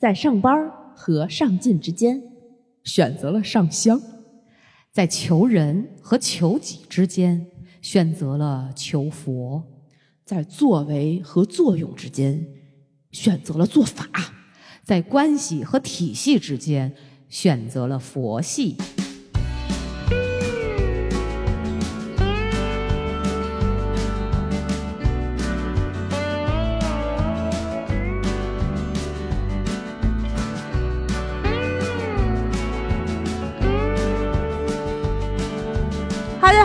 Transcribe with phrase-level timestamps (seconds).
[0.00, 2.22] 在上班和上进之间，
[2.84, 3.98] 选择了上香；
[4.90, 7.46] 在求人和求己之间，
[7.82, 9.62] 选择了求佛；
[10.24, 12.46] 在作为和作用之间，
[13.12, 14.06] 选择了做法；
[14.82, 16.94] 在关系和体系之间，
[17.28, 18.78] 选择了佛系。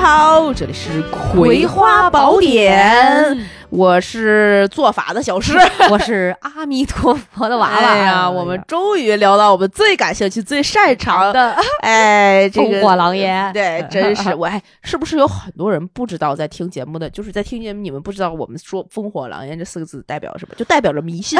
[0.08, 3.36] 好，这里是《葵花宝典》，
[3.72, 5.58] 我是做法的小诗，
[5.90, 7.76] 我是阿弥陀佛的娃娃。
[7.76, 13.50] 哎呀，我们终于聊到我们最感兴趣、最擅长的， 哎，这个烽火狼烟。
[13.52, 20.54] 对，真是我，还，是不是有很多人不知道在听节目的，就是在听节目，你们不知道我们说“烽火狼烟”这四个字代表什么？
[20.56, 21.40] 就代表着迷信，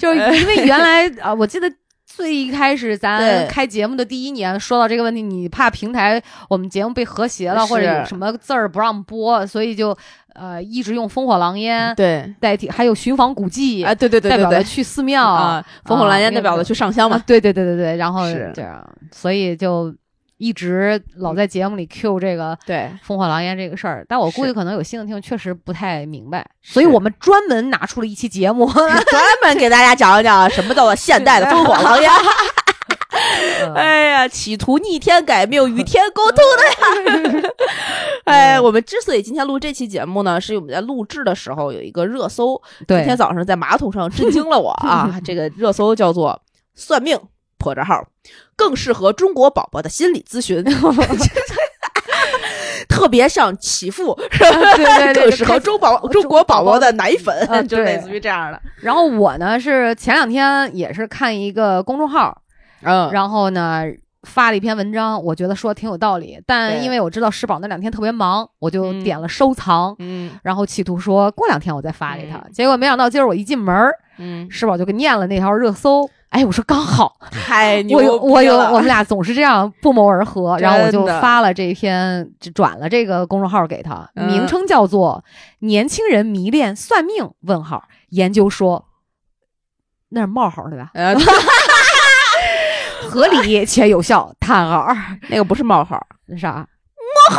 [0.00, 1.72] 就是因为原来啊，我记得。
[2.16, 9.96] 最一开始咱开节目的第一年，说到这个问题，你怕平台我们节目被和谐了，或者有什么字儿不让播，所以就
[10.34, 12.34] 呃一直用烽火狼烟对。
[12.40, 19.94] 代替，还有寻访古迹啊，对对对，代表去寺庙啊，烽火狼烟代表的去上香嘛，对对对对对，然后这样，所以就。
[20.40, 32.10] 一直老在节目里 Q 这个对烽火狼烟这个事儿，但我估计可能有新的听众确实不太明白，所以我们专门拿出了一期节目， 专门给大家讲一讲什么叫做现代的烽火狼烟。
[33.74, 37.50] 哎呀，企图逆天改命、与天沟通的呀！
[38.24, 45.20] 哎，我们之所以今天录这期节目呢，是我们在录制的时候有一个热搜，今天早上在马桶上震惊了我啊！
[45.24, 46.40] 这个热搜叫做
[46.74, 47.18] “算命”。
[47.60, 48.02] 破折号
[48.56, 50.64] 更适合中国宝宝的心理咨询，
[52.88, 58.60] 特别像祈福，对对 对，更适合中宝中国宝宝的奶粉，就类似于这样的。
[58.80, 62.42] 然后我呢是前两天也是看一个公众号，
[62.82, 63.84] 嗯，然后呢
[64.24, 73.74] 发了一篇文章，我觉得说挺有道理，但因为我知道石宝那两天特别忙，我就点了收藏，嗯，然后企图说过两天我再发给他，结果没想到今儿我一进门，
[74.18, 76.10] 嗯，石宝就给念了那条热搜。
[76.30, 77.98] 哎，我说刚好， 太牛！
[77.98, 85.24] 我有我有，我们俩总是这样不谋而合，然后我就发了这篇，转了这个公众号给他，名称叫做
[85.60, 88.86] “年轻人迷恋算命”问号研究说，
[90.10, 90.90] 那是冒号对吧？
[93.10, 94.86] 合理且有效叹号，
[95.30, 96.50] 那个不是冒号，那啥？
[96.50, 97.38] 冒号。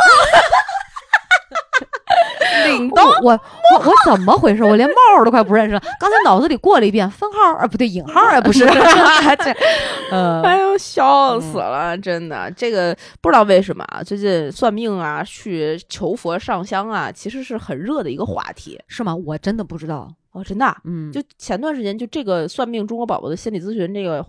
[2.66, 3.40] 领刀，我我
[3.78, 4.62] 我怎么回事？
[4.62, 5.80] 我连帽都快不认识了。
[6.00, 8.64] 刚才脑子里过了一遍分号，啊不对，引号啊不是。
[8.64, 9.56] 这，
[10.10, 12.50] 呃，哎呦，笑死了，真的。
[12.52, 19.14] 这个不知道为什么啊，最近算命啊，去求佛上香啊，其实是很热的一个话题，是吗？
[19.14, 20.74] 我真的不知道哦，真的。
[20.84, 24.24] 嗯，就前段时间，就这个算命中国宝宝的心理咨询这个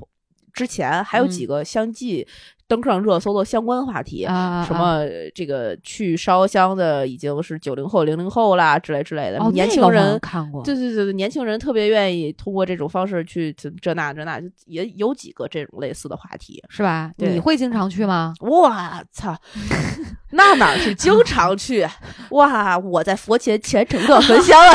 [0.53, 2.27] 之前，还有几个相继。
[2.65, 4.23] 登上热搜的相关话题，
[4.65, 5.01] 什么
[5.35, 9.37] 这个去烧香的已经是九零后、零零后啦，之类之类的。
[9.51, 17.11] 年轻人看过，对对对，年轻人特别愿意通过这种方式去这那这那，也有几个这种类似的话题，是吧？
[17.17, 18.33] 你会经常去吗？
[18.39, 18.71] 我
[19.11, 19.35] 操，
[20.31, 21.85] 那哪是经常去？
[22.31, 24.73] 哇，我在佛前虔诚的 焚香啊，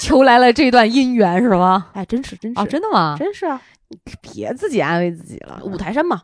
[0.00, 1.88] 求来了这段姻缘是吗？
[1.92, 3.14] 哎，真是真是啊，真的吗？
[3.16, 3.60] 真是啊，
[4.20, 6.22] 别自己安慰自己了，五台山嘛。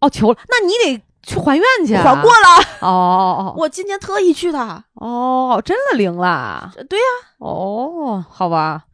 [0.00, 2.48] 哦，求了，那你得去还愿去，还过了。
[2.80, 4.84] 哦哦哦，我今年特意去的。
[4.94, 6.72] 哦，真的灵了。
[6.88, 7.04] 对呀。
[7.38, 8.84] 哦，好吧。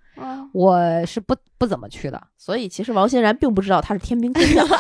[0.53, 4.67] 我是不不怎么去的，所以其实王欣然并不知道他是天兵天将。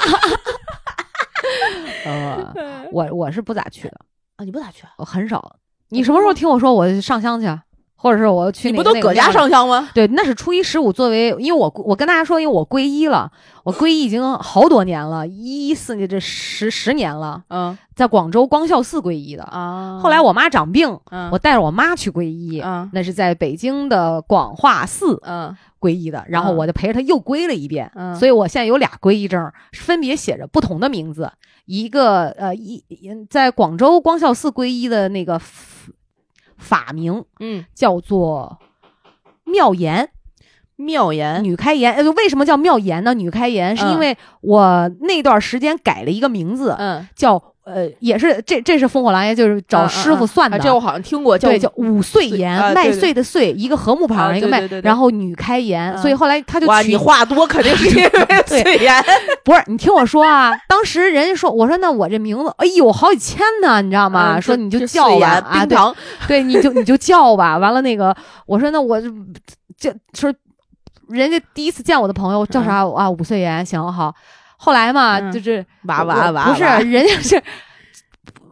[2.04, 2.52] 呃，
[2.92, 3.96] 我我是不咋去的
[4.36, 4.84] 啊，你不咋去？
[4.98, 5.56] 我很少。
[5.88, 7.46] 你什么时候听我说我上香去？
[8.02, 9.90] 或者是我去，你不都搁家上香吗？
[9.92, 13.30] 对，那是初一十五，作为因为我我跟大家说，因为我皈依了，
[13.62, 17.42] 我皈依已经好多年了，一四年这十十年了。
[17.50, 20.00] 嗯，在广州光孝寺皈依的啊。
[20.02, 26.24] 后来我妈长病，嗯，我带着我妈去皈依，嗯，那是在北京的广化寺，嗯，皈依的。
[26.26, 31.30] 然后我就陪着她又皈了一遍，嗯，所以我现在有俩皈依证，分别写着不同的名字，
[31.66, 32.82] 一个呃一
[33.28, 35.38] 在广州光孝寺皈依的那个。
[36.60, 38.60] 法名，嗯，叫做
[39.44, 40.10] 妙言，
[40.76, 41.42] 妙言。
[41.42, 41.92] 女开颜。
[41.94, 43.14] 呃，为什么叫妙言呢？
[43.14, 50.58] 女开颜是因为我那段时间改了一个名字，嗯，叫呃，也是这这是烽火狼烟，就是找师傅算的。
[50.58, 58.10] 这我好像听过，对，叫五岁岩，麦穗的穗，一个禾木旁一个麦，然后女开颜，所以后来他就哇，你话多肯定是 因为
[58.46, 59.04] 穗颜，
[59.44, 59.62] 不是？
[59.66, 64.40] 你听我说啊，当时人家说，我说那我这名字，哎呦，好几千呢，你知道吗？
[64.40, 65.76] 说你就叫吧啊，对，
[66.26, 67.58] 对，你就你就叫吧。
[67.58, 68.16] 完了那个，
[68.46, 69.08] 我说那我就
[69.78, 70.32] 这说。
[71.08, 73.10] 人家第一次见我的朋友叫啥啊？
[73.10, 74.14] 五岁岩，行好。
[74.62, 77.42] 后来嘛，就是娃娃娃，不 是人家是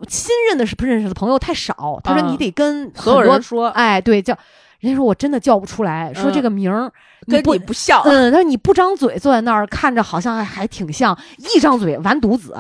[0.09, 2.01] 新认的是不认识的朋友太少。
[2.03, 4.35] 他说你得跟所有人说，哎，对，叫
[4.81, 6.91] 人家说我真的叫不出来，说这个名儿
[7.27, 8.01] 跟你不像。
[8.07, 12.57] 嗯，他说你不张嘴坐在那儿看着好像还挺像，一张嘴完犊子。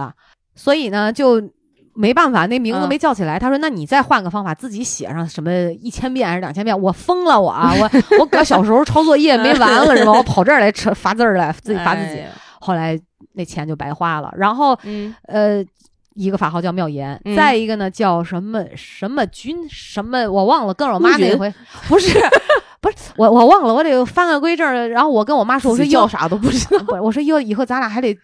[0.55, 1.41] 所以呢，就
[1.95, 3.39] 没办法，那名字没叫起来。
[3.39, 5.51] 他说那你再换个方法，自己写上什么
[5.81, 6.79] 一千遍还是两千遍？
[6.79, 10.13] 我疯了，我啊，我我搁小时候 抄作业没完了是吧？
[10.13, 12.21] 我跑这儿来罚 字儿来，自己罚自己。
[12.61, 13.01] 后来。
[13.35, 14.33] 那钱就白花了。
[14.37, 14.79] 然后，
[15.27, 15.65] 呃，
[16.15, 20.75] 一个法号叫妙言，再一个呢叫什么什么君什么，我忘了。
[20.75, 21.53] 跟我妈那回
[21.89, 22.19] 不是
[22.81, 24.91] 不是我我忘了，我得翻个规正。
[24.91, 27.01] 然后我跟我妈说，我说要啥都不知道。
[27.01, 28.17] 我说以后以后咱俩还得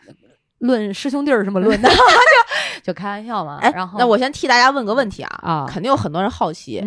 [0.59, 1.89] 论师兄弟儿什么论的，
[2.83, 3.61] 就就开玩笑嘛。
[3.75, 6.83] 然后那我先替大家问个问题啊啊，肯定有很多人好奇。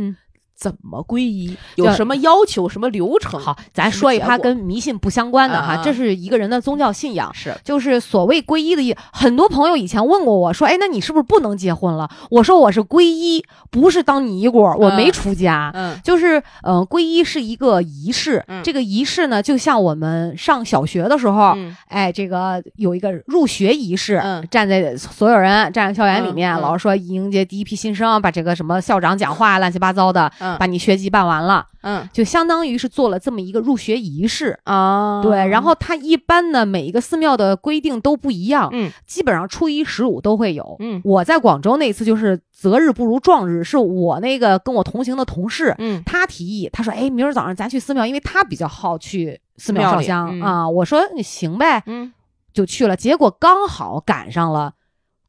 [0.58, 1.56] 怎么皈依？
[1.76, 2.68] 有什么要求？
[2.68, 3.40] 什么流程？
[3.40, 7.32] 好，咱说一趴跟迷信不相关的哈，这是一个人的宗教信仰。
[7.34, 8.96] 是，就是所谓皈依的意。
[9.14, 18.44] 很多朋友以前问过我说：“哎，那你是不是不能结婚了？”我说：“我是皈依，不是当尼姑，我没出家。”嗯，就是嗯，皈依是一个仪式。
[18.48, 21.56] 嗯，这个仪式呢，就像我们上小学的时候，
[21.88, 24.18] 哎，这个有一个入学仪式。
[24.24, 30.32] 嗯，站在所有人站在校园里面，老师说迎接第一批新生，把这个什么校长讲话乱七八糟的。
[30.60, 35.22] 把你学籍办完了，嗯，就相当于是做了这么一个入学仪式啊。
[35.22, 40.76] 对，然后他一般呢，每一个寺庙的规定都不一样，嗯，基本上初一十五都会有。
[40.80, 50.70] 嗯，我在广州那次就是择日不如撞日，是我那个跟我同行的同事，嗯，他提议，他说，哎，明儿早上咱去寺庙，因为他比较好去寺庙烧香啊。
[50.70, 52.14] 我说你行呗，嗯，
[52.54, 54.74] 就去了，结果刚好赶上了。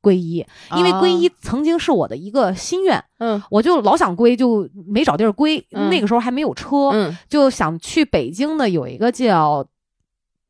[0.01, 0.45] 皈依，
[0.77, 5.65] 因为皈依曾经是我的一个心愿，嗯，我就老想归，就没找地儿归。
[5.71, 9.67] 那个时候还没有车，嗯，就想去北京的有一个叫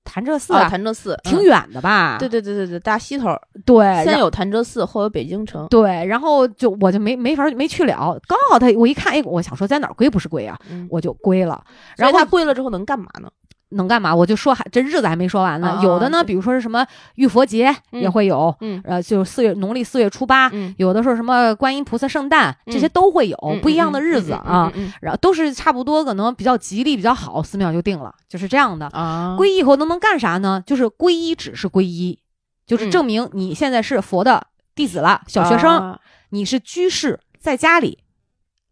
[0.04, 2.16] 潭柘寺啊，潭柘寺挺远的吧？
[2.18, 3.28] 对对对对对，大西头。
[3.66, 5.66] 对，先有潭柘寺，后有北京城。
[5.68, 8.18] 对，然后就我就没没法没去了。
[8.26, 10.58] 刚好他我一看，哎，我想说在哪儿归不是归啊？
[10.88, 11.62] 我就归了。
[11.96, 13.30] 然后他归了之后能干嘛呢？
[13.70, 14.14] 能干嘛？
[14.14, 15.80] 我就说还这日子还没说完呢。
[15.82, 16.86] 有的呢，比如说是什么
[17.16, 24.72] 浴佛节也会有，嗯，呃，就是四月农历四月初八，有的时候什么观音菩萨圣诞，这些都会有不一样的日子啊。
[25.00, 29.36] 然后都是差不多，可能比较吉利比较好，寺庙就定了，就是这样的啊。
[29.38, 30.62] 皈依以后能能干啥呢？
[30.66, 32.18] 就是皈依只是皈依，
[32.66, 35.98] 就是证明你现在是佛的弟子了，小学生，
[36.30, 37.98] 你是居士，在家里。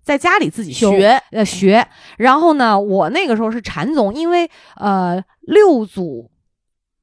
[0.06, 1.84] 在家里自己学呃学，
[2.16, 6.30] 然后呢，我那个时候是禅宗，因为呃六祖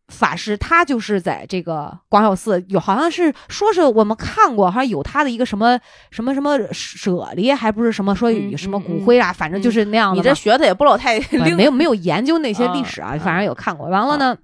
[0.07, 5.77] 法师他就是在这个广孝寺有，好像是说是我们看过，好像有他的一个什么
[6.11, 10.15] 什么什么舍利，还不是什么说什么骨灰啊，反正就是那样的。
[10.15, 11.19] 你这学的也不老太
[11.57, 13.89] 没有没有研究那些历史啊，反正有看过。
[13.89, 14.37] 完了呢，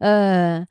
[0.00, 0.66] 呃。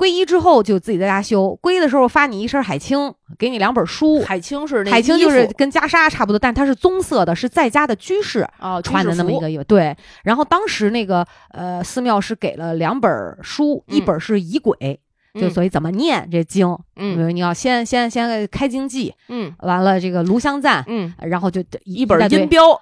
[0.00, 4.22] 皈依之后就自己在家修，皈依的时候发你一身海青，给你两本书。
[4.22, 8.48] 海青是海青就是跟袈裟差不多，但它是棕色的，是在家的居士
[8.82, 9.64] 穿的那么一个衣服。
[9.64, 9.94] 对，
[10.24, 13.12] 然后当时那个呃寺庙是给了两本
[13.42, 14.98] 书，一本是仪轨，
[15.38, 22.80] 就所以怎么念这经，嗯，你要先先先开经记，嗯，完了这个炉香赞，嗯，然后就一本音标。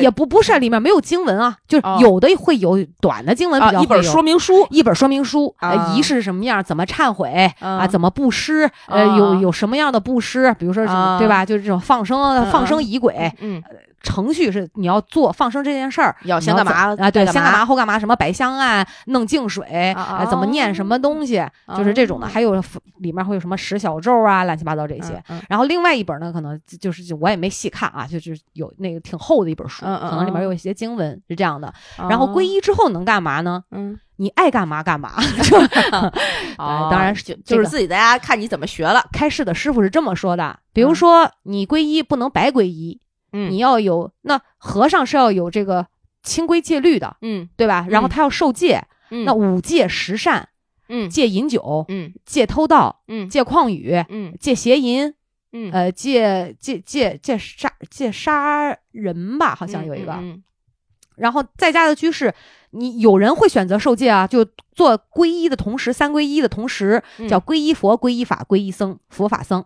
[0.00, 11.44] 也不不是里面没有经文啊，就是有的会有短的经文，比较一本说明书，一本说明书，啊，仪式什么样，怎么忏悔啊，怎么布施，呃，有有什么样的布施，比如说什么对吧？
[11.44, 13.62] 就是这种放生，放生仪轨，嗯。
[14.02, 17.10] 程序是你要做放生这件事儿，要先干嘛啊？
[17.10, 17.98] 对，先干嘛后干嘛？
[17.98, 21.44] 什么摆香啊，弄净水啊，怎么念什么东西，
[21.76, 22.26] 就是这种的。
[22.26, 22.54] 还有
[22.98, 25.22] 里面会有什么十小咒啊，乱七八糟这些。
[25.48, 31.72] 然后另外一本呢，可能就是我也没细看啊，就是有那个挺厚的一本书，可能里面有一些经文是这样的。
[32.08, 33.62] 然后皈依之后能干嘛呢？
[33.70, 35.14] 嗯，你爱干嘛干嘛。
[36.56, 39.02] 当然就就是自己在家看你怎么学了。
[39.12, 43.00] 开示的师傅是这么说的，比如说你皈依不能白皈依。
[43.32, 45.86] 你要有那和尚是要有这个
[46.22, 47.86] 清规戒律的，嗯，对吧？
[47.90, 50.48] 然后他要受戒，那五戒十善，
[50.88, 55.14] 嗯，戒饮酒，嗯，戒偷盗，嗯，戒旷语，嗯，戒邪淫，
[55.52, 60.12] 嗯，呃，戒戒戒戒杀戒杀人吧，好像有一个。
[61.16, 62.34] 然后在家的居士，
[62.72, 69.64] 你有人会选择受戒啊，就做皈依的同时，三皈依的同时叫皈依佛、皈依法、皈依僧，佛法僧，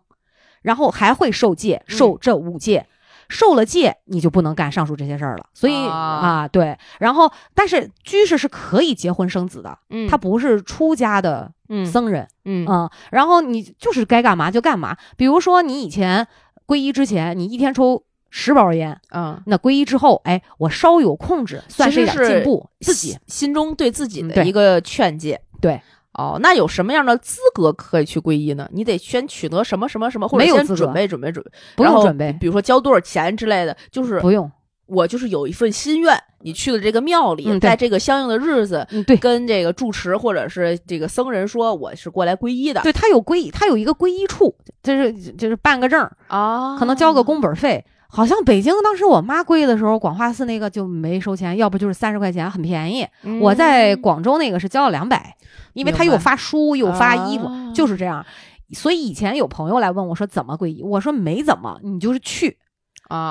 [0.63, 2.87] 然后还会受戒，受这五戒。
[3.31, 5.47] 受了戒，你就不能干上述这些事儿了。
[5.55, 11.51] 所以啊，对，然后但是居士是可以结婚生子的，嗯，他不是出家的
[11.91, 14.97] 僧人，嗯嗯，然后你就是该干嘛就干嘛。
[15.17, 16.27] 比如说你以前
[16.67, 25.41] 皈依之前，你一天抽十包烟，嗯，那皈依之后，哎，我稍有控制，算是一点进步，自己心中对自己的一个劝诫。
[25.61, 25.81] 对，
[26.21, 28.69] 哦，那有什么样的资格可以去皈依呢？
[28.73, 34.51] 你得先取得什么什么什么，或者先准备准备准备，不用准备，比如说交多少钱之类的，就是不用。
[34.85, 42.81] 我就是有一份心愿，你去了这个庙里，在这个相应的日子，对，跟这个住持或者是这个僧人说，我是过来皈依的。
[42.83, 47.85] 对他有皈依，他有一个皈依处，就是就是办个证啊，可能交个工本费。
[48.11, 53.07] 好像北京当时我妈皈依的时候，广化寺那个就没收钱，要不就是三十块钱，很便宜。
[53.41, 55.37] 我在广州那个是交了两百，
[55.73, 58.25] 因为他又发书又发衣服，就是这样。
[58.73, 62.59] 所以以前有朋友来问我说怎么皈依，我说没怎么，你就是去。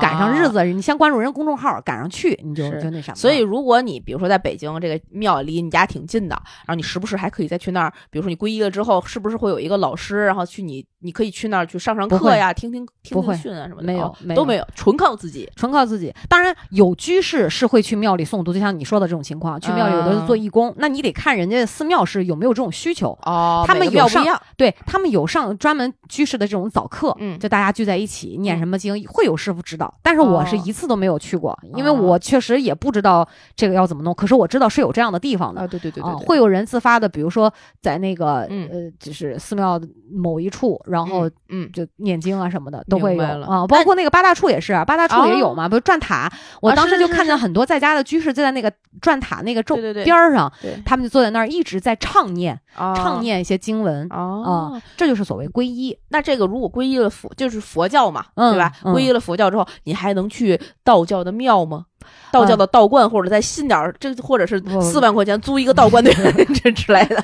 [0.01, 3.13] 赶上日子，你先关注人公众号，赶上去你就就那啥。
[3.15, 13.83] 所以，如果你比如说在北京这个庙离你家挺近的，然后你时不时还可以再去那儿，比如说你皈依了之后，是不是会有一个老师，然后去你你可以去那儿去上上课呀，听听听听训啊什么的？
[13.83, 16.13] 没有，都没有，纯靠自己，纯靠自己。
[16.27, 23.63] 当然有居士是会去庙里诵读，就像你说的这种情况，去庙里有的是做义工，那你得看人家寺庙是有没有这种需求哦。
[23.65, 24.25] 他们有上，
[24.57, 29.93] 对他们有上专门居士的这种早课，嗯，就大家聚在一起念什么经，会有师傅指导。
[30.03, 30.45] 但是我。
[30.49, 34.11] 是一次都没有去过，因为我确实也不知道这个要怎么弄。
[34.15, 39.79] 可是我知道是有这样的地方的啊，对对对对，会有人自发的，比如说在那个呃，就是寺庙
[40.11, 46.31] 某一处，然后嗯，就念经啊什么的都会有啊，包括那个八大处也是，八大处也有嘛，不是转塔。
[46.61, 50.51] 我当时就看见很多在家的居士就在那个转塔那个咒边儿上，
[50.85, 55.97] 他们就坐在那儿一直在唱念，唱念一些经文啊，这就是所谓皈依。
[56.09, 58.71] 那这个如果皈依了佛，就是佛教嘛，对吧？
[58.83, 61.85] 皈依了佛教之后，你还能去道教的庙吗？
[62.31, 67.21] 道教的道观，或者再信点儿，这或者是四万块钱租一个道观的这 之类的，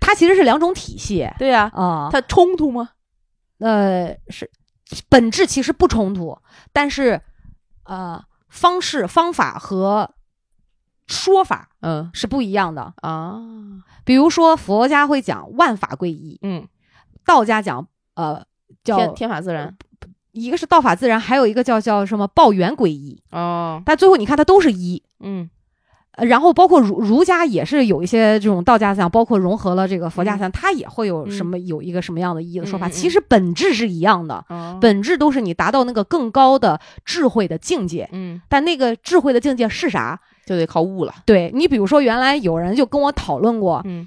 [0.00, 1.26] 它其实是两种体系。
[1.38, 2.90] 对呀，啊，它冲突吗？
[3.58, 4.50] 呃，是
[5.08, 6.38] 本质其实不冲突，
[6.72, 7.20] 但是
[7.84, 10.14] 呃，方式方法和
[11.06, 13.40] 说法，嗯，是不一样的啊。
[14.04, 16.66] 比如说佛家会讲万法归一，嗯，
[17.24, 18.44] 道家讲呃
[18.82, 19.76] 叫天天法自然。
[20.32, 23.82] 一个是道法自然，还有一个叫叫什么报元归一哦。
[23.84, 25.50] 但最后你看它都是一，嗯，
[26.20, 32.88] 然后包括儒儒家也是有一些这种道家思想，包括融合了这个佛家思想，它也会有什么有一个什么样的意义的说法。
[32.88, 34.44] 其实本质是一样的，
[34.80, 38.08] 本质都是你达到那个更高的智慧的境界。
[38.12, 41.14] 嗯，但那个智慧的境界是啥，就得靠悟了。
[41.24, 44.06] 对你比如说，原来有人就跟我讨论过，嗯。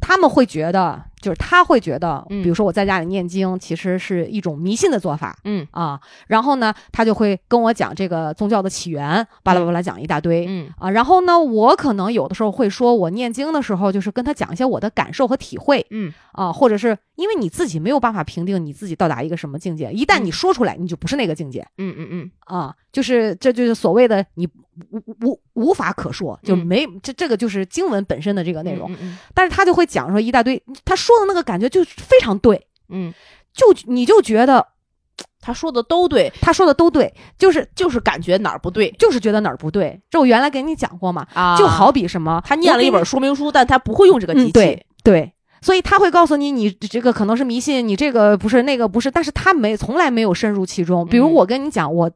[0.00, 5.66] 他们会觉得，就是他会觉得，比如说我在家里念经，其实是一种迷信的做法，嗯。
[5.70, 10.70] 啊，然后呢，他就会跟我讲这个宗教的起源，巴拉巴拉讲一大堆，嗯。
[10.78, 16.12] 啊，然后呢，我可能有的时候会说，我念经的时候，就是跟他讲一些我的感受和体会，嗯。
[16.32, 24.48] 啊，或者是因为你自己没有办法评定你自己到达一个什么境界，一旦你说出来，你就不是那个境界，嗯嗯嗯，啊，就是这就是所谓的你。
[24.92, 28.88] 无无无法可说，就没这这个就是经文本身的这个内容，
[29.34, 33.14] 但是他就会讲说一大堆，他说的那个感觉就非常对，嗯，
[33.52, 34.66] 就你就觉得
[35.40, 40.00] 他说的都对，他说的都对，就是就是感觉哪儿不对，就是觉得哪儿不对。
[40.10, 51.06] 这我原来给你讲过嘛，啊，就好比什么，他念了一本说明书，但他不会用这个机器，对对，所以他会告诉你，你这个可能是迷信，你这个不是那个不是，但是他没从来没有深入其中。
[51.06, 52.10] 比如我跟你讲我。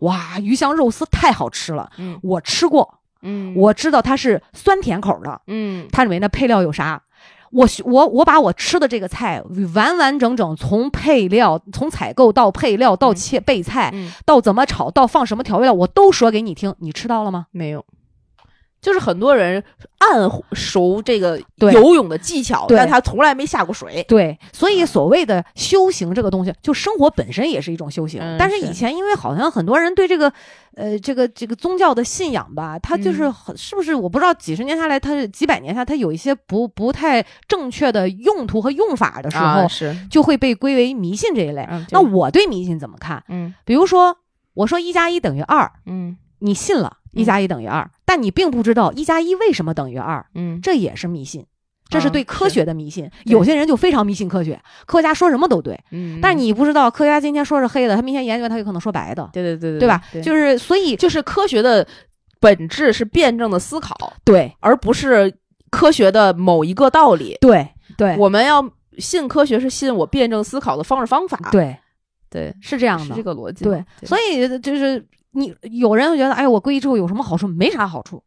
[0.00, 1.90] 哇，鱼香肉丝太好吃了！
[1.98, 7.02] 嗯，我吃过，嗯，我知道它是酸甜口的，嗯，它里面的配料有啥？
[7.50, 9.42] 我我我把我吃的这个菜
[9.74, 13.92] 完完整整从配料，从采购到配料到切备菜，
[14.24, 16.74] 到怎么炒，到放什么调味料，我都说给你听。
[16.78, 17.46] 你吃到了吗？
[17.50, 17.84] 没有。
[18.80, 19.62] 就是很多人
[19.98, 24.04] 暗熟这个游泳的技巧，但他从来没下过水。
[24.08, 28.22] 对，所以所谓的修行这个东西，就生活本身也是一种修行。
[28.38, 30.32] 但是以前因为好像很多人对这个，
[30.76, 41.68] 呃，这个这个宗教的信仰吧，他就是很是不是我不知道，几十年下来，他是几百年下，他有一些不不太正确的用途和用法的时候，是就会被归为迷信这一类。
[41.90, 43.24] 那我对迷信怎么看？
[43.28, 44.16] 嗯，比如说
[44.54, 46.98] 我说一加一等于二，嗯，你信了。
[47.12, 51.44] 一加一等于二，但你并不知道一加一为什么等于二，嗯，这也是迷信，
[51.90, 53.10] 这是对科学的迷信。
[53.26, 60.02] 有些人就非常迷信科学，科学家说什么都对，嗯，但你不知道科学家今天说是黑的，他明天研究他有可能说白的，对对对对，对吧？
[60.24, 61.86] 就是所以就是科学的
[62.40, 65.30] 本质是辩证的思考，对，而不是
[65.70, 71.76] 科学的某一个道理，对对，我们要信科学是信我辩证思考的方式方法，对
[72.30, 75.06] 对，是这样的，这个逻辑，对，所以就是。
[75.32, 77.46] 你有人会觉得，哎，我皈依之后有什么好处？
[77.46, 78.22] 没啥好处，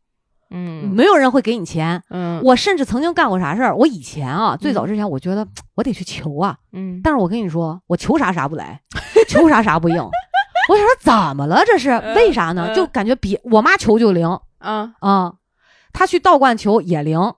[0.49, 3.75] 嗯，没有人会给你钱，嗯，我甚至曾经干过啥事儿？
[3.75, 8.81] 我以前啊，最早之前，我觉得我得去求啊，嗯，但是我跟你说，我求啥啥不来，
[9.27, 9.97] 求啥啥不应。
[10.69, 11.63] 我想说怎么了？
[11.65, 12.73] 这是为啥呢？
[12.75, 14.27] 就感觉比我妈求就灵，
[14.59, 15.33] 啊啊，
[15.91, 17.33] 她去道观求也灵，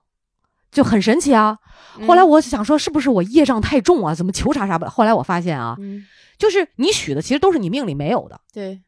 [0.70, 1.58] 就很神奇啊。
[2.06, 4.14] 后来我想说，是不是我业障太重啊？
[4.14, 4.90] 怎么求啥啥不来？
[4.90, 5.76] 后来我发现啊，
[6.38, 8.38] 就是你许的其实都是你命里没有的。
[8.52, 8.82] 对，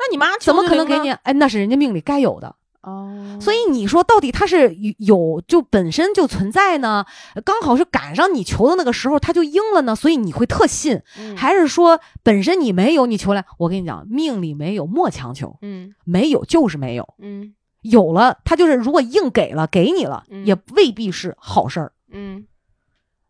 [0.00, 1.10] 那你妈怎么可能给你？
[1.10, 2.56] 哎，那是人家命里该有的。
[2.82, 7.04] 哦，所以你说到底他是有就本身就存在呢？
[7.44, 11.02] 刚好是赶上你求的那个时候，他就应了呢，所以你会特信，
[11.36, 13.44] 还是说本身你没有你求来？
[13.58, 17.52] 我跟你讲，命里没有莫强求，嗯，没有就是没有，嗯，
[17.82, 22.46] 有了他就是如果硬给了给你了，也未必是好事儿，嗯。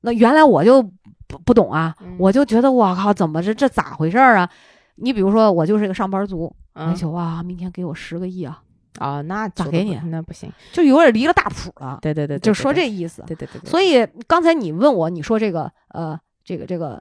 [0.03, 0.81] 那原来我就
[1.27, 4.49] 不不懂啊，我就觉得我靠，怎么这这咋回事儿啊？
[4.95, 6.55] 你比如说我就是一个上班族，
[6.89, 8.63] 我求啊，明天给我十个亿啊。
[8.99, 9.99] 啊，那咋给你？
[10.07, 11.99] 那不行，就有点离了大谱了。
[12.03, 13.23] 对对对，就说这意思。
[13.27, 13.61] 对对对。
[13.65, 17.01] 所以刚才你问我，你说这个呃，这个这个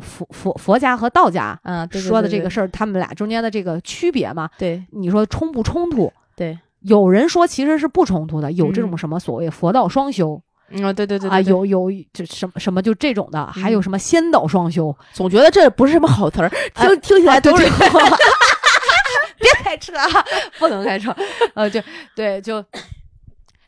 [0.00, 4.50] 佛佛佛家和道家，嗯，说的这个事儿，他们俩中间的这个区别嘛？
[4.58, 6.12] 对，你说冲不冲突？
[6.34, 10.42] 对，有人说其实是不冲突的，有这种什么所谓佛道双修。
[10.70, 17.64] 嗯，对对对啊，有有这什么什么就这种的，还有什么仙道双修，总觉得这不是什么好词儿， 听听起来都是。
[19.68, 19.92] 别开车，
[20.58, 21.14] 不能开车。
[21.54, 21.80] 呃，就
[22.16, 22.64] 对，就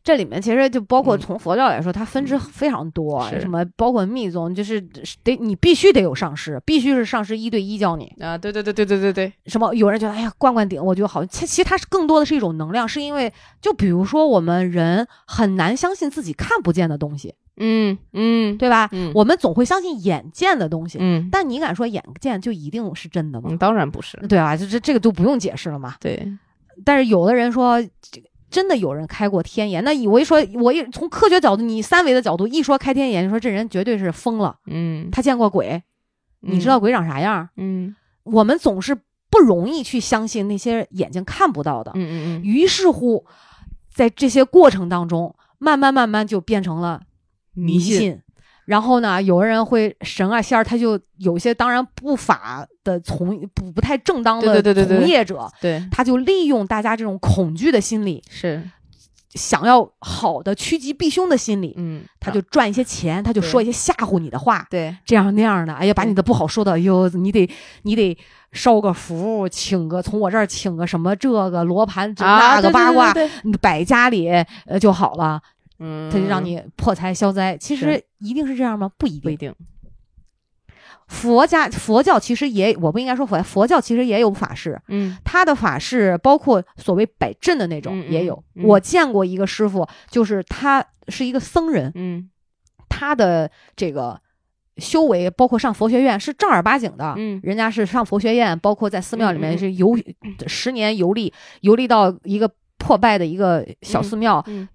[0.02, 4.80] 这里面其实就包括从佛教来说，它分支非常多，什么包括密宗，就是
[5.22, 8.36] 得你必须得有上师，必须是上师一对一教你啊。
[8.36, 9.32] 对对对对对对对。
[9.46, 13.30] 什么有人觉得哎呀灌灌顶，我觉得好，其其实它是更多的是一种能量，是因为
[13.60, 17.34] 就比如说我们人很难相信自己看不见的东西。
[17.60, 18.88] 嗯嗯，对吧？
[18.90, 20.98] 嗯，我们总会相信眼见的东西。
[21.00, 23.54] 嗯，但你敢说眼见就一定是真的吗？
[23.60, 25.94] 当然不是，对啊，这这这个就不用解释了嘛。
[26.00, 26.26] 对。
[26.84, 29.84] 但是有的人说，这个真的有人开过天眼。
[29.84, 34.56] 那我一说，我一从科学角度，你三维的角度一说开天眼，你说这人绝对是疯了。
[34.66, 35.82] 嗯，他见过鬼，
[36.40, 37.46] 你知道鬼长啥样？
[37.58, 38.94] 嗯，我们总是
[39.28, 41.92] 不容易去相信那些眼睛看不到的。
[41.94, 42.42] 嗯嗯嗯。
[42.42, 43.26] 于是乎，
[43.92, 47.02] 在这些过程当中，慢慢慢慢就变成了。
[47.54, 48.20] 迷信，
[48.64, 58.62] 然后呢，有的人会神啊仙儿，他就有些当然不法的从不不太正当的从业者，对，他就利用大家这种恐惧的心理，是。
[59.34, 67.48] 想要好的趋吉避凶的心理，嗯，他就赚一些钱，他就说一些吓唬你的话，对，这样那样的，哎呀，把你的不好说的，哎呦，你得
[67.82, 68.18] 你得
[68.50, 73.14] 烧个符，请个从我这儿请个什么这个罗盘，那个八卦，
[73.60, 74.28] 摆家里
[74.66, 75.40] 呃就好了。
[75.80, 78.92] 嗯，他就让你破财消灾，其实一定是这样吗？
[78.96, 79.54] 不一定，不一定。
[81.08, 88.44] 佛家佛教其实也，我不应该说佛佛教其实也有法事，嗯，他的法事包括所谓摆阵的那种也有。
[88.62, 92.30] 我见过一个师傅，就是他是一个僧人，嗯，
[92.88, 94.20] 他的这个
[94.76, 99.98] 修为包括上佛学院是正儿八经的，嗯，人家是上佛学院，包括在寺庙里面是游
[100.46, 104.68] 十年游历，游历到一个破败的一个小寺庙，嗯。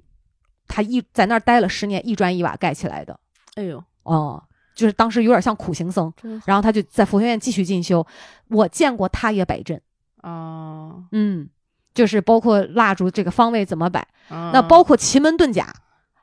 [0.67, 3.19] 他一在那儿待了十年，一砖一瓦盖起来的。
[3.55, 4.43] 哎呦，哦，
[4.75, 6.11] 就是当时有点像苦行僧，
[6.45, 8.05] 然后他就在佛学院继续进修。
[8.49, 9.81] 我见过他也摆阵
[10.21, 11.47] 啊，嗯，
[11.93, 15.73] 就是包括蜡烛这个方位怎么摆，那包括奇门遁甲，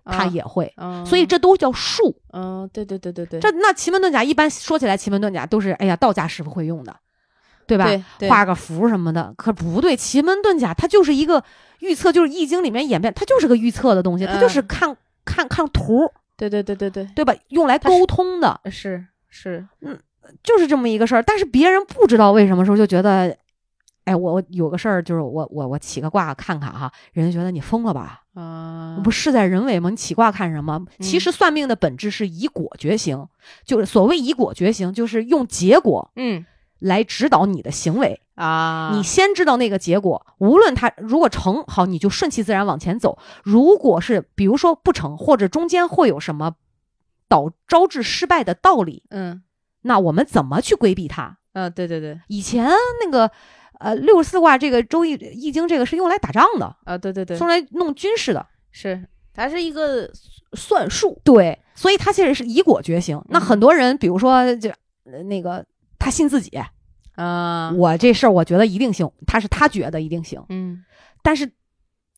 [0.04, 0.72] 他也会。
[1.06, 2.20] 所以这都叫术。
[2.32, 3.40] 嗯，对对对对对。
[3.40, 6.94] 这那奇门遁甲一般说起来，奇门遁甲都是哎呀道家师傅会用的，
[7.76, 8.28] 对吧？
[8.28, 9.32] 画个符什么的。
[9.36, 11.42] 可不对，奇门遁甲它就是一个。
[11.82, 17.34] 预测就是《易经》里面演变，它就是个预测的东西，它就是看看看图，对对对对对，对吧？
[17.48, 19.98] 用来沟通的，是是，嗯，
[20.44, 21.22] 就是这么一个事儿。
[21.24, 23.36] 但是别人不知道为什么时候就觉得，
[24.04, 28.20] 哎，我我有个事儿，就是我我我起个卦看看哈，人家觉得你疯了吧？
[28.34, 29.90] 啊，不事在人为吗？
[29.90, 30.80] 你起卦看什么？
[31.00, 33.26] 其实算命的本质是以果决行，
[33.64, 36.46] 就是所谓以果决行，就是用结果，嗯。
[36.82, 38.90] 来指导你的行为啊！
[38.92, 46.56] 你先知道那个结果，无论它如果成好，你就顺其自然往前走；如果是比如说不成，或者中间会有什么
[47.28, 49.42] 导招致失败的道理，嗯，
[49.82, 51.38] 那我们怎么去规避它？
[51.52, 52.68] 嗯，对对对，以前
[53.04, 53.30] 那个
[53.78, 60.10] 呃六十四卦这个周易易经这个是用来打仗的啊，对对对，用来弄军事的，是它是一个
[60.54, 63.22] 算术，对，所以它其实是以果决行。
[63.28, 64.68] 那很多人比如说就
[65.28, 65.64] 那个。
[66.02, 66.50] 他信自己，
[67.14, 70.82] 啊，我这事儿我觉得一定行，他是他觉得一定行，嗯，
[71.22, 71.48] 但是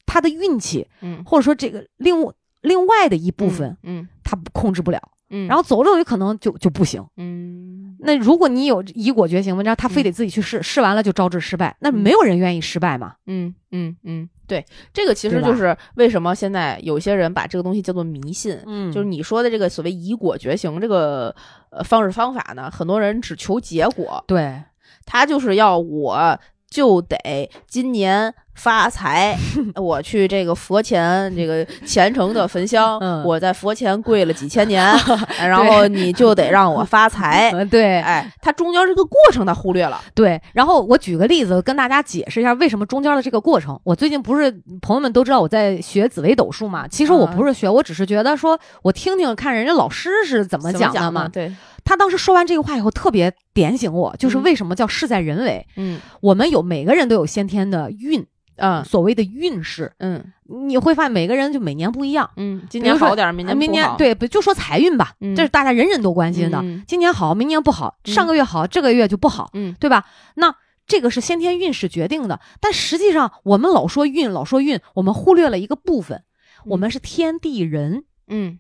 [0.07, 2.17] 他的运气，嗯，或者说这个另
[2.63, 14.31] 另外的一部分，嗯，他控制不了，嗯，然后走着有可能就就不行，嗯，那如果你有以果决行，然后他非得自己去试，试完了就招致失败，那没有人愿意失败嘛，嗯嗯嗯。
[14.47, 21.35] 对，这个其实就是为什么现在有些人把这个东西叫做迷信，嗯，就是你说的这个所谓以果觉行这个
[21.71, 24.63] 呃方式方法呢，很多人只求结果，对，
[25.05, 28.35] 他就是要我就得今年。
[28.55, 29.37] 发财！
[29.77, 34.83] 我去这个佛前，这个虔诚的焚香，我在佛前跪了几千年，
[35.39, 37.53] 然后你就得让我发财。
[37.67, 40.01] 对，哎，它中间这个过程他忽略了。
[40.15, 43.79] 对，然后我举个例子跟大家解释一下为什么中间的这个过程。
[43.85, 46.87] 我最近不是朋友们都知道我在学紫微斗数嘛？
[46.87, 51.29] 其实我不是学，我只是觉得说我听听看人家老师是怎么讲的嘛。
[51.29, 51.53] 对，
[51.85, 55.67] 他当时说完这个话以后，特别点醒我，就是为什么叫事在人为。
[55.77, 58.25] 嗯，我们有每个人都有先天的运。
[58.57, 60.25] 嗯，所谓的运势，嗯，
[60.67, 66.63] 你会发现每个人就每年不一样，嗯，今年好点，明年明年对，不就说财运吧，这是大家人人都关心的。
[66.87, 70.05] 今年好，明年不好，上个月好，这个月就不好，嗯，对吧？
[70.37, 70.55] 那
[70.87, 76.23] 这个是先天运势决定的，但实际上我们老说运，老说运，我们忽略了一个部分，
[76.67, 78.59] 我们是天地人，嗯。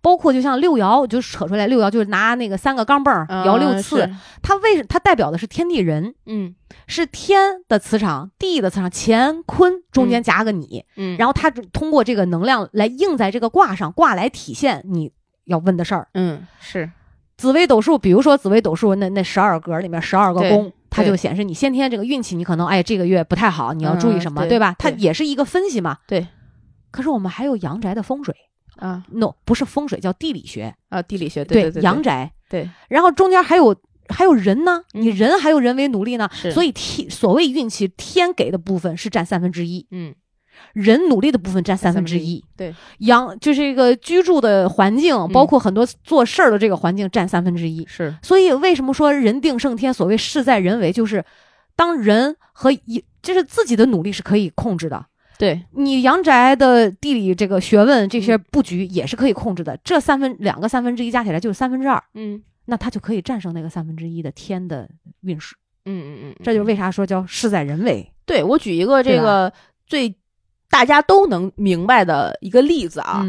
[0.00, 4.08] 包括就像六爻，就扯出来六爻，就是拿那个三个钢镚摇六次，
[4.42, 6.54] 它为它代表的是天地人，嗯，
[6.86, 15.12] 是天的磁场，地的磁场，乾坤中间夹个你，嗯，然后它通过这个能量来映在这个卦上，卦来体现你
[15.44, 16.90] 要问的事儿，嗯，是。
[17.38, 24.76] 紫微斗数，比如说紫微斗数那那十二格里面十二个宫，它就显示你先天这个运气，你可能哎这个月不太好，你要注意什么，对吧？
[24.78, 26.28] 它也是一个分析嘛，对。
[26.92, 28.36] 可是我们还有阳宅的风水。
[28.82, 33.74] 啊，no，不是风水，叫地理学啊，地理学对阳宅对，然后中间还有
[34.08, 40.12] 还有人呢，你人还有人为努力呢，所以天所谓运气天给的部分是占三分之一，嗯，
[40.72, 49.94] 人努力的部分占三分之一，对，阳就是一个居住的环境，包括很多做事儿的这个环境占三分之一，是，所以为什么说人定胜天？
[49.94, 51.24] 所谓事在人为，就是
[51.76, 55.06] 当人和一就是自己的努力是可以控制的。
[55.42, 59.76] 对你阳宅的地理这个学问，这些布局也是可以控制的。
[59.82, 64.88] 这三分两个三分之一加起来就是三分之二，嗯，那它就可以战胜那个三分之一的天的
[65.22, 65.56] 运势。
[65.84, 68.08] 嗯嗯嗯，这就是为啥说叫事在人为。
[68.24, 69.52] 对我举一个这个
[69.84, 70.14] 最
[70.70, 73.26] 大家都能明白的一个例子啊。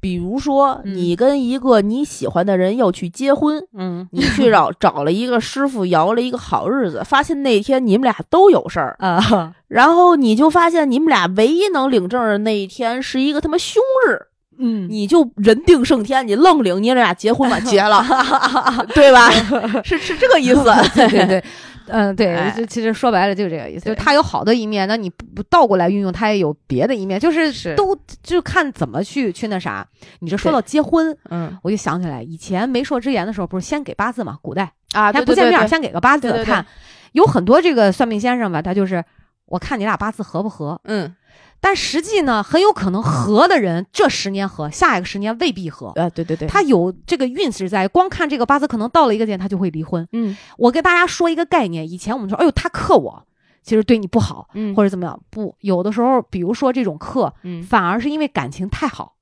[0.00, 14.18] 比如说，你跟一个你喜欢的人要去结婚，嗯，你去找找了一个师傅摇了一个好日子，发现那天你们俩都有事儿啊，然后你就发现你们俩唯一能领证的那一天是一个他妈凶日，
[14.58, 18.02] 嗯，你就人定胜天，你愣领你俩结婚吧，结了，
[18.94, 19.30] 对吧？
[19.84, 20.64] 是是这个意思，
[20.96, 21.44] 对对对。
[21.90, 29.86] 嗯，对，就其实说白了就是这个意思，就是它有好的一面，那你不倒过来运用，它也有别的一面，就是都就看怎么去去那啥。
[30.20, 34.38] 你这说到结婚，嗯，我就想起来以前媒妁之言的时候，不是先给八字嘛？
[34.40, 36.64] 古代啊，还不见面，先给个八字看，
[37.12, 39.04] 有很多这个算命先生吧，他就是
[39.46, 41.14] 我看你俩八字合不合，嗯。
[41.60, 45.88] 但实际呢，很有可能合的人，这十年合，下一个十年未必合。
[45.88, 50.08] 啊，对对对，他有这个运势在，光看这个八字，可能到了一个点，他就会离婚。
[50.12, 53.26] 嗯，我跟大家说一个概念，以前我们说，哎呦，他克我，
[53.62, 59.16] 其实对你不好，嗯，或者怎么样，不，有的时候，比如说这种克，嗯，反而是因为感情太好。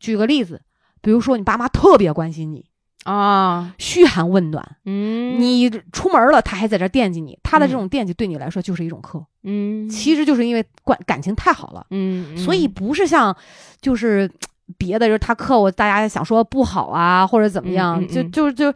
[0.00, 0.62] 举个例子，
[1.02, 2.64] 比如说你爸妈特别关心你。
[3.04, 13.34] 啊，嘘寒问暖，嗯，你出门了，他还在这惦记你，他的这种惦记对你来说就是一种克，嗯，其实就是因为关感情太好了，嗯，所以不是像
[13.80, 14.30] 就是
[14.76, 18.74] 别的，就是他克我，大家想说不好啊，或者怎么样，就就就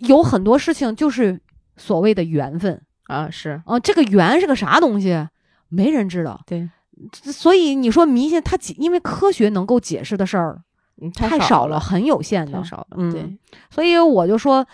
[0.00, 1.38] 有很多事情就是
[1.76, 3.60] 所谓的缘分啊，是。
[3.66, 5.28] 啊，这个缘是个啥东西，
[5.68, 6.70] 没人知道，对，
[7.24, 10.62] 所以你说迷信，它解因为科学能够解释的事儿。
[11.14, 12.96] 太少了，很有限的，太少了。
[12.96, 13.38] 嗯，对，
[13.70, 14.66] 所以我就说，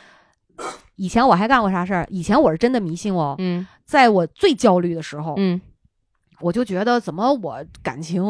[0.97, 2.07] 以前我还干过啥事儿？
[2.11, 3.35] 以前我是真的迷信哦。
[3.39, 5.61] 嗯，在我最焦虑的时候，嗯，
[6.41, 8.23] 我就觉得怎么我感情、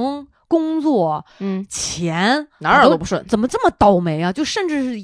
[0.47, 4.33] 工作、嗯，钱哪儿都不顺，怎么这么倒霉啊？
[4.33, 5.01] 就甚至是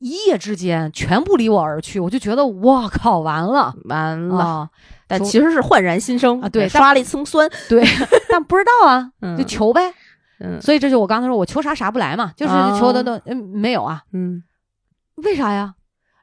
[0.00, 4.70] 一夜之间全部离我而去，我就觉得我靠，完了，完了。
[5.08, 7.82] 但其实是焕然新生啊，对，刷了一层酸，对，
[8.28, 9.92] 但不知道啊，就求呗。
[10.40, 14.42] 嗯，所以这就我刚才说，我求啥啥不来嘛，就是求的都嗯没有啊，嗯，
[15.16, 15.74] 为啥呀？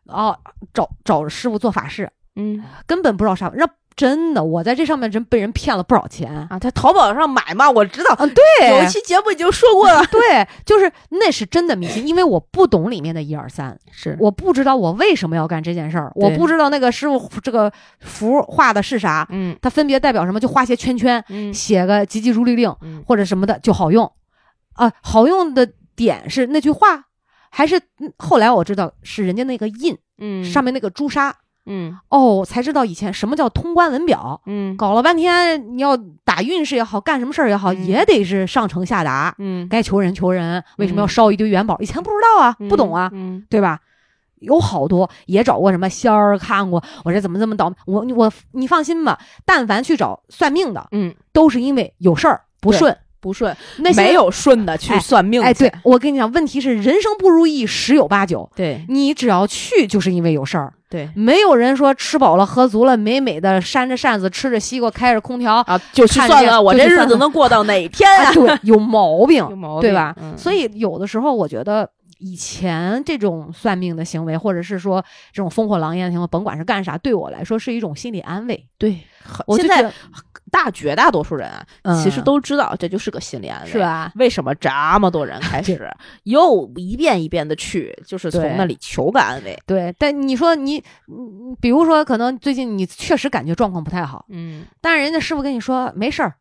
[0.05, 0.37] 哦，
[0.73, 3.69] 找找师傅做法事，嗯，根本不知道啥，让。
[3.95, 6.59] 真的，我在这上面真被人骗了不少钱啊！
[6.59, 8.13] 在淘宝上买嘛，我知道。
[8.19, 10.05] 嗯，对，有一期节目已经说过了。
[10.11, 24.11] 对，就是那是真的迷信，因为我不懂里面的一二三，是我不知道我为什么要干这件事儿，我不知道那个师傅这个符画的是啥，嗯，它分别代表什么，就画些圈圈，嗯，写个急急如律令，嗯，或者什么的就好用，
[24.73, 27.05] 啊，好用的点是那句话，
[27.49, 27.81] 还是
[28.17, 31.33] 后来我知道是人家那个印，嗯，上面那个朱砂。
[31.65, 34.41] 嗯哦，才知道以前什么叫通关文表。
[34.45, 39.35] 嗯，搞了半天，你要打运势也好，干什么事儿也好，也得是上承下达。
[39.39, 41.77] 嗯，该求人求人，为什么要烧一堆元宝？
[41.79, 43.11] 以前不知道啊，不懂啊，
[43.49, 43.79] 对吧？
[44.39, 47.75] 有好多也找过什么仙儿看过，我这怎么这么倒霉？
[47.85, 52.95] 我我你放心吧，但凡去找算命的，嗯，都是因为有事儿不顺。
[53.21, 55.41] 不顺，那没有顺的去算命。
[55.41, 58.47] 哎，对我跟你讲，问题是人生不如意十有八九。
[58.55, 60.71] 对你只要去，就是因为有事儿。
[60.95, 68.31] 对，没有人说吃饱了喝足了，美美的扇着扇子，吃着西瓜，开着空调啊，就去算了，我这日子能过到哪天 啊？
[68.31, 70.15] 对，有毛病， 有毛病，对吧？
[70.37, 71.89] 所以有的时候，我觉得
[72.25, 78.67] 以前这种算命的行为，或者是说这种烽火狼烟的行为，甭管是干啥，对我来说是一种心理安慰。
[78.77, 78.99] 对，
[79.45, 79.91] 我现在。
[80.51, 81.49] 大绝大多数人
[81.81, 84.09] 啊，其实都知道这就是个心理安慰，是吧？
[84.15, 84.69] 为什么这
[85.01, 85.85] 么多人开始
[86.23, 89.59] 又一遍一遍的去，就是从那里求个安慰？
[89.65, 90.81] 对，但你说你，
[91.59, 96.35] 比如说，可能最近你确实感觉状况不太好，嗯，但是人家师傅跟你说没事儿，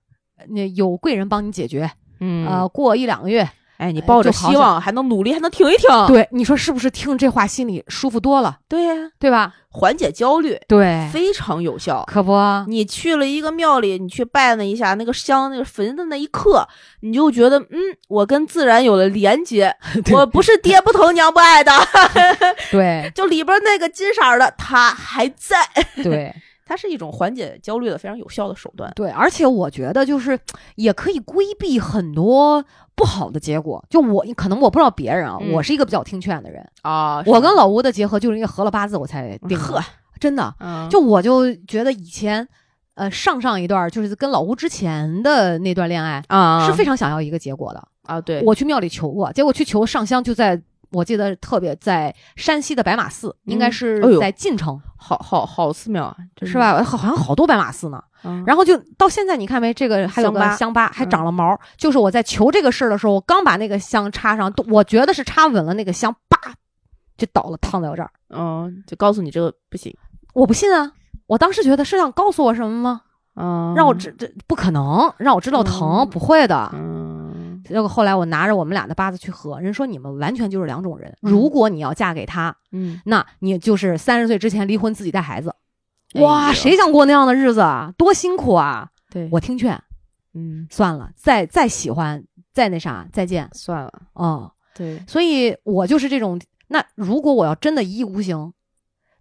[0.51, 3.49] 那有贵人帮你解决，嗯，呃，过一两个月。
[3.85, 5.89] 哎，你抱着希望还能努力，还能挺一挺。
[6.07, 6.91] 对，你说是不是？
[6.91, 8.59] 听这话心里舒服多了。
[8.67, 9.53] 对呀，对吧？
[9.69, 12.05] 缓解焦虑，对，非常有效。
[12.07, 12.33] 可不，
[12.69, 16.67] 你去了一个庙里，你去拜了一下那个香、那个坟的那一刻，
[17.01, 19.75] 你就觉得，嗯，我跟自然有了连接，
[20.15, 21.73] 我不是爹不疼娘不爱的。
[22.71, 25.57] 对， 就里边那个金色的，他还在。
[26.03, 26.35] 对。
[26.67, 28.93] 它是一种缓解焦虑的非常有效的手段。
[28.95, 30.39] 对，而且我觉得就是
[30.77, 33.85] 也可以规避很多不好的结果。
[33.91, 37.23] 就我可能我不知道别人啊，我是一个比较听劝的人啊。
[37.27, 39.85] 我跟老吴的结合就是因为合了八字我才定的，
[40.19, 40.55] 真的。
[40.91, 42.49] 就我就觉得以前
[42.95, 48.21] 呃上上一段就是跟老吴之前的那段恋爱啊是非常想要一个结果的啊。
[48.21, 50.61] 对，我去庙里求过，结果去求上香就在。
[50.95, 56.83] 我记得特别在山西的白马寺，应该是在晋城，好好好寺庙啊，是吧？
[56.83, 58.03] 好像好多白马寺呢。
[58.47, 59.75] 然后就到现在，你看没？
[59.75, 61.61] 这个还有个香疤，还长了毛。
[61.77, 66.39] 就是我在求这个事儿的时候，我刚把那个香插上，我觉得是插稳了，那个香叭
[67.19, 68.11] 就倒了，烫在我这儿。
[68.31, 69.95] 嗯，就告诉你这个不行。
[70.33, 70.91] 我不信啊！
[71.27, 73.03] 我当时觉得是想告诉我什么吗？
[73.37, 76.71] 嗯，让我知这不可能，让我知道疼，不会的。
[76.73, 77.04] 嗯。
[77.65, 81.17] 结果后来我拿着我们俩的八字去合，人说你们完全就是两种人。
[81.21, 85.55] 如果你要嫁给他，嗯，那你就是三十岁之前离婚，自己带孩子。
[86.15, 87.93] 哇，谁想过那样的日子啊？
[87.97, 88.89] 多辛苦啊！
[89.11, 89.83] 对我听劝，
[90.35, 93.93] 嗯，算了，再再喜欢，再那啥，再见，算了。
[94.13, 96.41] 哦，对，所以我就是这种。
[96.69, 98.53] 那如果我要真的一意孤行，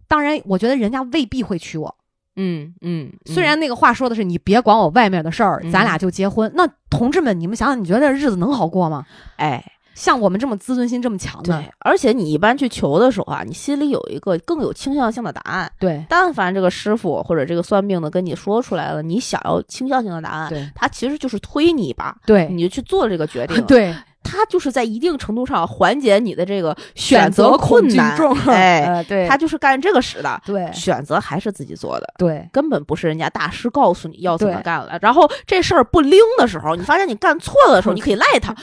[0.06, 1.96] 当然，我觉得人家未必会娶我。
[2.36, 6.50] 嗯嗯，虽然那个话说的是你别管我外面的事儿，咱俩就结婚。
[6.54, 9.04] 那同志们，你们想想，你觉得日子能好过吗？
[9.36, 15.70] 哎，像我们这么自尊心这么强的，对，而且你一般去求的时候啊，你心里有一个更有倾向性的答案。
[15.78, 23.94] 对，但凡这个师傅或者这个算命的跟你说出来了，你想要倾向性的答案，对，他其实就是推你一把，对，你就去做这个决定， 对。
[24.34, 28.16] 它就是在一定程度上缓解你的这个选择困难，
[28.48, 30.40] 哎，对，它就是干这个使的。
[30.44, 34.98] 对，选择还是自己做的，对，根本不是人家大师告诉你要怎么干了。
[35.00, 38.54] 然后这事儿不灵的时候，你发现你干错了的时候，你可以赖他。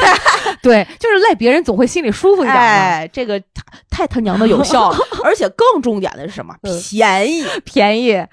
[0.62, 2.56] 对， 就是赖别人总会心里舒服一点。
[2.56, 3.46] 哎，这个太
[3.90, 6.54] 太他娘的有效了， 而且更重点的是什么？
[6.62, 8.24] 便宜，便宜。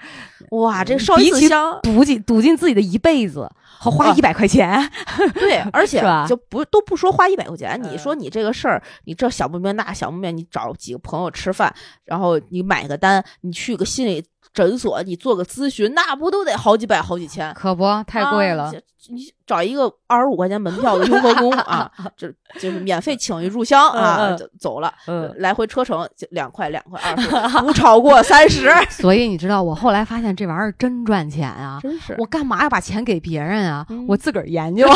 [0.50, 3.50] 哇，这烧一次香，赌进赌进自己的一辈子。
[3.78, 4.90] 好花一百块钱，
[5.34, 11.72] 对， 而且就不都不说花一百块钱，你说你这个事儿，你这想不明那想不明，你找几个朋友吃饭，
[12.04, 17.52] 然后你买个单，你去个心理诊所，你做个咨询，那不都得好几百好几千？
[17.54, 18.72] 可不，太贵了。
[19.10, 24.92] 你找一个二十五块钱门票的雍和宫啊， 就就是免费请一炷香啊，就走了，
[25.36, 27.30] 来回车程就两块两块二十，
[27.64, 28.68] 不超过三十。
[28.90, 31.78] 所以你知道，我后来发现这玩意儿真赚钱啊！
[31.80, 33.86] 真是，我干嘛要把钱给别人啊？
[34.06, 34.86] 我自个儿研究，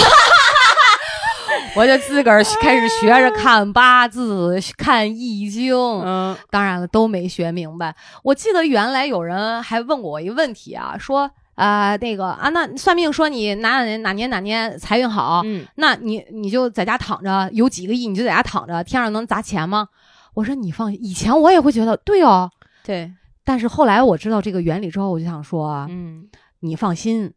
[1.74, 5.74] 我就自个儿开始学着看八字、看易经。
[5.74, 7.94] 嗯，当然了，都没学明白。
[8.22, 11.30] 我记得原来有人还问过我一个问题啊，说。
[11.54, 19.87] 啊，那个啊，那算命说你哪哪哪年哪年财运好，嗯，那你你就在家躺着，有几个亿你就在家躺着，天上能砸钱吗？
[20.32, 22.50] 我说你放心，以前我也会觉得对哦，
[22.82, 23.12] 对，
[23.44, 26.26] 但是后来我知道这个原理之后，我就想说，嗯，
[26.61, 27.30] 你放心，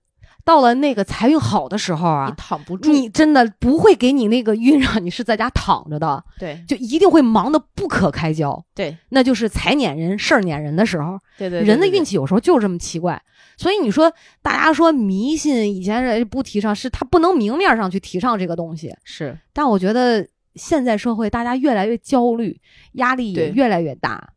[0.46, 13.22] 到了那个财运好的时候啊，你躺不住，你真的不会给你那个运让你是在家躺着的，对，就一定会忙得不可开交，对，那就是财撵人事儿撵人的时候，对对，人的运气有时候就这么奇怪。
[13.58, 18.94] 所以你说，大家说迷信以前是不提倡，是他不能明面上去提倡这个东西。
[19.04, 22.60] 是，但我觉得现在社会大家越来越焦虑，
[22.94, 24.32] 压力也越来越大，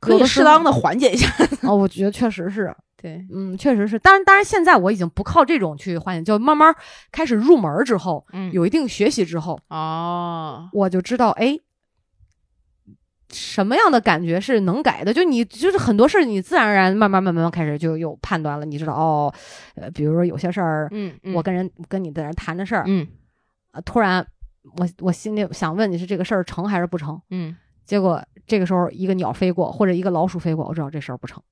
[0.00, 1.30] 可以适当的缓解一下。
[1.62, 3.98] 哦，我觉得确实是，对，嗯，确实是。
[3.98, 6.74] 当然，当然，现在我已经不靠这种去缓解，就慢慢
[7.12, 11.60] 开始入门之后，嗯，有一定学习之后，哦，我就知道，哎。
[13.30, 15.12] 什么样的感觉是能改的？
[15.12, 18.64] 就你就是很多事儿，你自然而然慢慢慢慢开始就有判断了。
[18.64, 19.34] 你知道哦，
[19.74, 23.04] 呃，比如说有些事儿，嗯，我跟人跟你在那谈的事儿，嗯，
[23.72, 24.24] 啊，突然
[24.78, 27.20] 我我心里想问你是这个事儿成还是不成？
[27.30, 31.42] 嗯，结果这个时候一个鸟飞过或者一个老鼠飞过，我知道这事儿不成。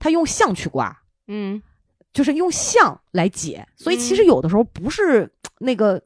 [0.00, 1.62] 他用象去刮，嗯，
[2.12, 6.02] 就是用象来解，所以其实有的时候不是那个。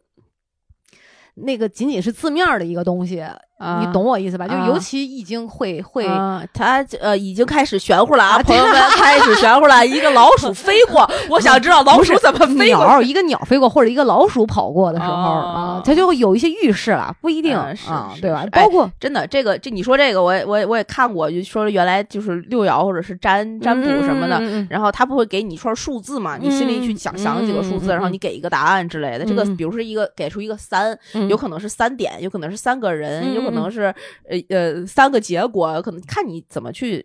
[1.36, 3.20] 那个仅仅是字面的一个东西，
[3.60, 4.46] 你懂我意思吧？
[4.46, 6.04] 就尤其易经会会，
[6.52, 9.86] 他呃已经开始玄乎了啊，朋友们 开始玄乎了。
[9.86, 13.02] 一个老鼠飞过，我想知道老鼠怎么飞过。
[13.02, 18.44] 一个鸟飞过或者一个老鼠跑过的时候啊，它就会有一些预示了，不一定啊，对吧？
[18.52, 26.36] 包括真的这个这你说这个，我我我也看过，就说原来就是六爻或者是占占卜什么的，然后他不会给你一串数字嘛？
[26.36, 29.24] 你心里去想想几个数字，然后你给一个答案之类的。
[29.24, 30.98] 这个比如说一个给出一个三。
[31.28, 33.94] 有可能是三点，有可能是三个人，有可能是
[34.28, 37.04] 呃呃三个结果，可能看你怎么去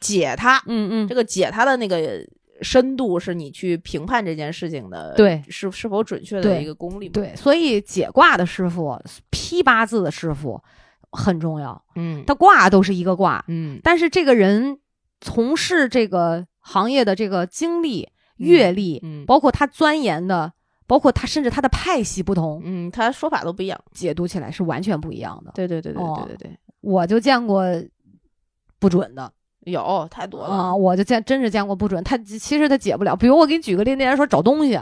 [0.00, 0.62] 解它。
[0.66, 2.26] 嗯嗯，这个解它的那个
[2.62, 7.08] 深度是你去评判这件事情的，对，是是否准确的一个功力。
[7.08, 10.60] 对，所以解卦的师傅、批八字的师傅
[11.10, 11.82] 很重要。
[11.96, 14.78] 嗯，他卦都是一个卦，嗯，但是这个人
[15.20, 20.52] 从事这个行业的这个经历、阅历，包括他钻研的。
[20.90, 25.52] 包括他，甚至他的派系不同，嗯，他说法都不一样，解读起来是完全不一样的。
[25.54, 27.64] 对对对对对对对，我就见过
[28.80, 30.74] 不准的，有太多了啊！
[30.74, 32.02] 我就见，真是见过不准。
[32.02, 33.14] 他其实他解不了。
[33.14, 34.76] 比如我给你举个例，那人说找东西，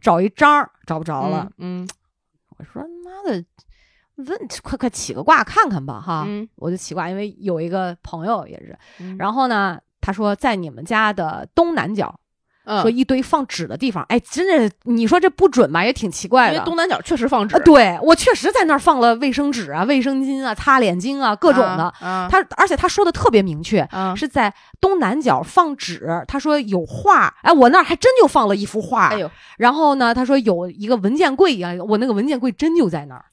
[0.00, 1.86] 找一张找不着了，嗯，
[2.56, 3.44] 我说妈的，
[4.14, 12.18] 问快快起个卦看看吧，哈，我就起卦，因为有一个朋友也是，然后呢，他说在你们家的东南角。
[12.82, 15.84] 说一堆放纸的地方，哎，真的，你说这不准吧？
[15.84, 16.54] 也挺奇怪的。
[16.54, 21.92] 因为东南角确实放纸，对我确实在那儿放了卫生纸啊、卫生巾啊、擦脸巾啊，各种的。
[22.00, 26.24] 他而且他说的特别明确，是在东南角放纸。
[26.26, 29.08] 他说有画，哎，我那儿还真就放了一幅画。
[29.08, 33.26] 哎呦，然后呢，他说有一个文件柜一样，我那个文件柜真就在那儿。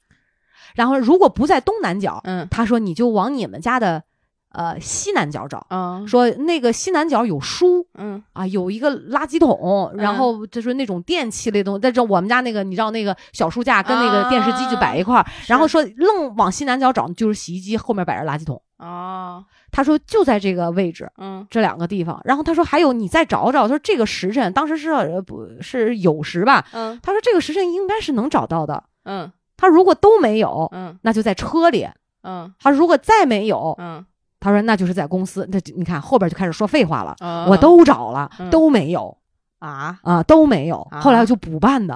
[0.76, 4.04] 然后如果不在东南角，嗯，他说你就往你们家的。
[4.54, 8.24] 呃，西南角找，嗯，说那个西南角有书，嗯。
[8.34, 31.88] 啊，有一个垃圾桶，然后就是那种电器类东西，在这我们家那个，你知道那个小书架跟那个电视机就摆一块儿，然后说愣往西南角找，就是洗衣机后面摆着垃圾桶，哦，他说就在这个位置，嗯，这两个地方，然后他说还有你再找找，他说这个时辰当时是不是酉时吧，嗯，他说这个时辰应该是能找到的，嗯，他如果都没有，嗯，那就在车里，
[32.24, 34.06] 嗯，他如果再没有，嗯。
[34.44, 37.16] 他说：“那就是在公司，那你看后边就开始说废话了。
[37.48, 39.18] 我都找了，都没有
[39.60, 40.86] 啊啊都没有。
[41.00, 41.96] 后来就补办的。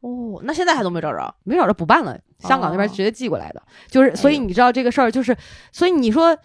[0.00, 2.18] 哦，那现在还都没找着，没找着补办了。
[2.40, 5.36] 香港那边直接寄过来的，就是所以你知道这个事儿，就是
[5.70, 6.36] 所以你说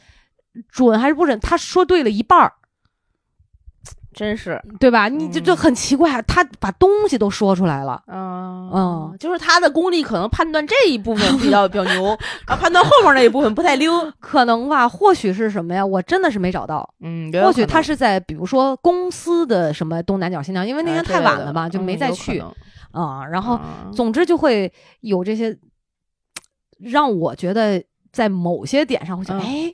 [0.70, 1.40] 准还是不准？
[1.40, 2.54] 他说对了一半儿。”
[4.20, 5.08] 真是对吧？
[5.08, 8.04] 你就就很奇怪，他把东西都说出来了。
[8.08, 12.10] 嗯嗯，就是他的功力可能判断这一部分比较比较牛，
[12.46, 14.90] 啊，判断后面那一部分不太溜， 可能吧？
[14.90, 15.86] 或许是什么呀？
[15.86, 16.94] 我真的是没找到。
[17.00, 22.44] 嗯，或许他是在比如说公司的什么东南角、新疆，因为那天太晚了嘛，就没再去
[22.92, 23.26] 啊。
[23.26, 23.58] 然后
[23.94, 25.58] 总之就会有这些，
[26.78, 29.72] 让我觉得在某些点上会想，哎，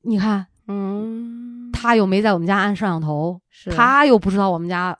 [0.00, 1.51] 你看，嗯。
[1.82, 3.40] 他又没在我们家安摄像头，
[3.74, 4.96] 他又不知道我们家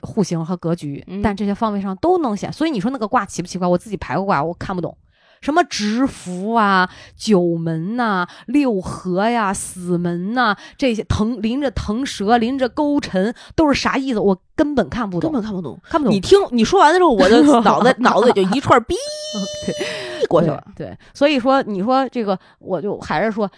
[0.00, 2.52] 户型和格局，但这些方位上都能显。
[2.52, 3.66] 所以你说那个卦奇不奇怪？
[3.66, 4.96] 我自己排过卦，我看不懂。
[5.40, 14.20] 什么直符啊、九门呐、六合呀、死门呐，这些腾临着腾蛇、临着勾陈，都是啥意思？
[14.20, 16.14] 我根本看不懂，根本看不懂，看不懂。
[16.14, 18.94] 你听你说完的时候，我的 脑子脑子里就一串逼
[20.28, 20.62] 过去了。
[20.76, 23.50] 对，所以说你说这个，我就还是说。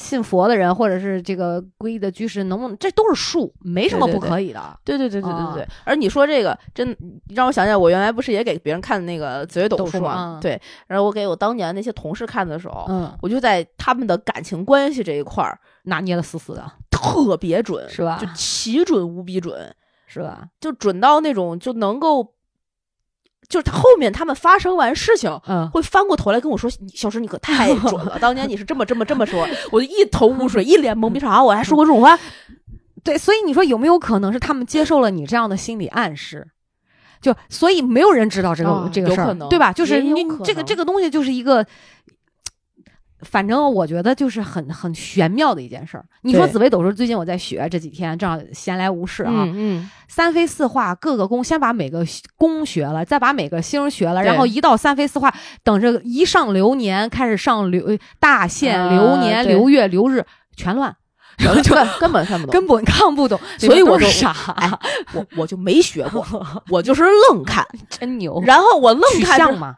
[0.00, 2.76] 信佛的人，或者是这个皈依的居士，能不能？
[2.78, 4.78] 这都是术，没什么不可以的。
[4.84, 5.68] 对对对对对对。
[5.84, 6.96] 而你说这个，真
[7.28, 10.38] 让我想起来，我原来不是也给别人看那个紫微斗数吗？
[10.40, 10.60] 对。
[10.86, 18.18] 然后我给我当年那些同事看的时候，嗯，我就在他们的感情关系这一块儿拿捏的死死的，特别准，是吧？
[18.20, 19.74] 就奇准无比准，
[20.06, 20.48] 是吧？
[20.60, 22.34] 就准到那种就能够。
[23.50, 29.46] 就是他后面他们发生完事情，嗯，会翻过头来跟我说：“小石，你可太准了， 当年你是这么这么这么说。
[29.72, 31.42] ”我就一头雾水， 一脸懵逼，啥？
[31.42, 32.18] 我还说过这种话？
[33.02, 36.46] 对，所以你说有没有可能是他们接受了你这样的心理暗示？
[37.20, 39.72] 就所以没有人知道这个这个事儿，对吧？
[39.74, 41.66] 就是你这个这个东西就是一个
[43.22, 46.04] 反正我觉得就是很很玄妙的一件事儿。
[46.22, 52.04] 你说紫微斗数，最近我在学，这几天正好闲来无事啊，嗯，三飞四化，各个宫，先把每个
[52.36, 60.24] 宫学了，再把每个星学了，然后一到三飞四化，等着一上流年，开始上流大限、流年、流月、流日，
[60.56, 60.96] 全乱。
[61.38, 64.36] 就 根本看不懂，根本看不懂，所以我就傻，
[65.14, 66.26] 我我就没学过，
[66.68, 68.42] 我就是愣看，真牛。
[68.44, 69.74] 然后我愣看嘛。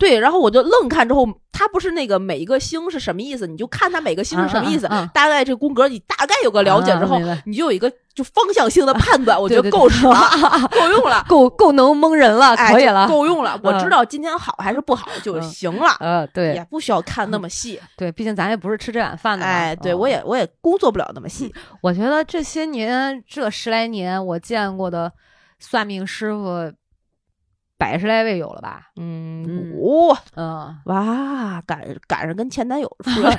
[0.00, 10.30] 对，然后我就愣看之后，它不是那个每一个星是什么意思，你就看它每个星是什么意思，大概这宫格你大概有个了解之后，你就有一个就方向性的判断， 我觉得够使了，
[10.72, 13.60] 够用了，够够能蒙人了，可以了，够用了。
[13.62, 21.52] 我知道今天好还是不好就行了，呃，对，也不需要看那么细，对，毕竟咱也不是吃这碗饭的，哎，对我也我也工作不了那么细。
[21.82, 25.12] 我觉得这些年这十来年我见过的
[25.58, 26.72] 算命师傅。
[27.80, 28.90] 百十来位有了吧？
[28.96, 33.34] 嗯，五，嗯，哇，赶赶上跟前男友 出来，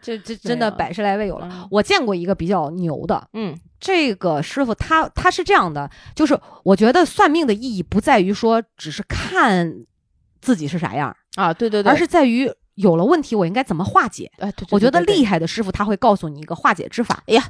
[0.00, 1.68] 这这 真的百十来位有了。
[1.70, 9.70] 我见过一个比较牛的，嗯，这个师傅他他是这样的，就是我觉得算命的意义不在于说只是看
[10.40, 12.50] 自己是啥样啊，对对对，而是在于。
[12.76, 14.30] 有了问题，我应该怎么化解？
[14.38, 17.22] 哎，对，我觉得厉害的师傅他会告诉你一个化解之法。
[17.26, 17.44] 哎呀，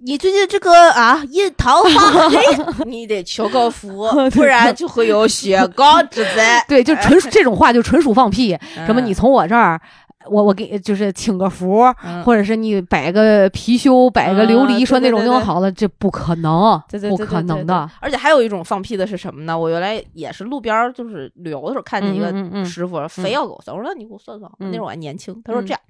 [0.00, 2.28] 你最近这个啊，一桃花，
[2.84, 6.64] 你得求个福， 不然就会有血光之灾。
[6.68, 8.56] 对，就纯属 这种话就纯属放屁。
[8.86, 9.00] 什么？
[9.00, 9.80] 你从我这儿。
[10.28, 11.84] 我我给就是请个福，
[12.24, 17.90] 或者是你摆个貔貅，摆个琉璃，说那种用好了，这不可能，不可能的。
[18.00, 19.58] 而且还有一种放屁的是什么呢？
[19.58, 24.50] 我原来也是路边就是旅游的时候看见一个师傅，非要给我算，我说那你给我算算。
[24.58, 25.80] 那时候我还年轻，他说这样，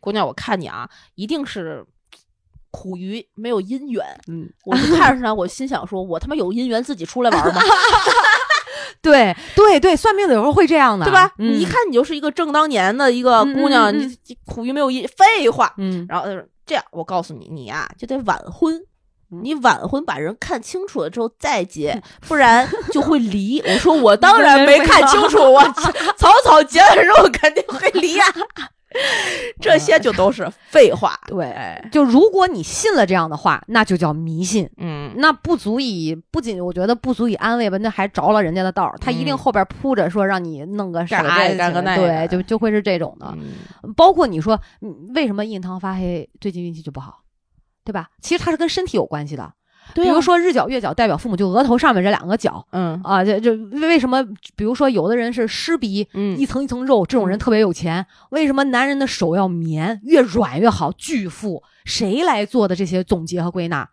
[0.00, 1.84] 姑娘，我看你啊，一定是
[2.70, 4.04] 苦于没有姻缘。
[4.28, 7.60] 嗯，我就看着他，我心想说，我他妈有姻缘自己出来玩吗？
[9.02, 11.30] 对对对，算命的有时候会这样的，对吧？
[11.38, 15.72] 你一看你就是一个正当年的一个姑娘，你苦于没有一废话。
[15.78, 18.80] 嗯，然后他说：“这样，我告诉你，你呀就得晚婚，
[19.42, 25.62] 你晚婚把人看清楚了之后再结，不然就会离。”我说：“我当然没看清楚，我
[26.16, 28.24] 草草结了之后肯定会离呀。”
[29.60, 31.18] 这些就都是废话。
[31.26, 34.68] 对，就如果你信了这样的话，那就叫迷信。
[34.76, 41.22] 嗯，那不足以，不仅我觉得不足以安慰吧，那还着了人家的道他一定后边铺着说让你弄个啥，
[41.56, 43.34] 干个那，对，就就会是这种的。
[43.96, 44.60] 包括你说
[45.14, 47.20] 为什么印堂发黑，最近运气就不好，
[47.84, 48.08] 对吧？
[48.20, 49.52] 其实它是跟身体有关系的。
[49.92, 54.24] 比如说日角月角代表父母，就额头上面这两个角，嗯啊，就就为什么？
[54.56, 58.06] 比如说有的人是湿鼻，嗯，一层一层肉，这种人特别有钱。
[58.30, 60.90] 为什么男人的手要绵，越软越好？
[60.92, 63.88] 巨富，谁来做的这些总结和归纳？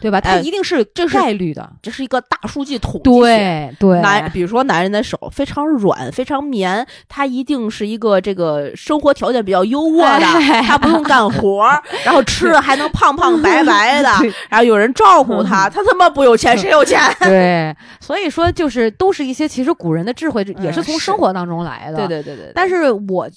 [0.00, 0.20] 对吧？
[0.20, 11.66] 它一定是这是概率的，这是一个大数据统计对对，男，比如说男人的手非常软、非常绵，他一定是一个这个生活条件比较优渥的，他不用干活，
[12.04, 14.08] 然后吃的还能胖胖白白的，
[14.48, 17.00] 然后有人照顾他，他他妈不有钱谁有钱？
[17.20, 21.96] 对，所以说就是都是一些其实古人的智慧也是从生活当中来的。
[21.96, 22.52] 对对对对。
[22.54, 23.28] 但是我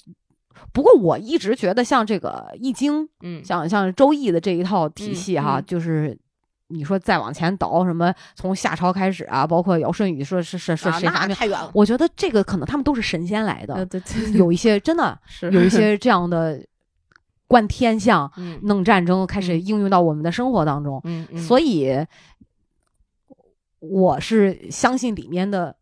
[0.72, 6.16] 不过我一直觉得像这个《易经》，嗯，像像《周易》的这一套体系哈，就是。
[6.72, 8.12] 你说再往前倒什么？
[8.34, 11.36] 从夏朝开始啊，包括尧舜禹，说是是是谁发明？
[11.36, 11.70] 太远了。
[11.74, 13.84] 我觉得这个可能他们都是神仙来的。
[13.86, 16.60] 对对，有一些真的 是有一些这样的
[17.46, 18.30] 观天象、
[18.64, 21.00] 弄战争，开始应用到我们的生活当中。
[21.04, 21.38] 嗯嗯。
[21.38, 22.04] 所以
[23.78, 25.76] 我是相信里面的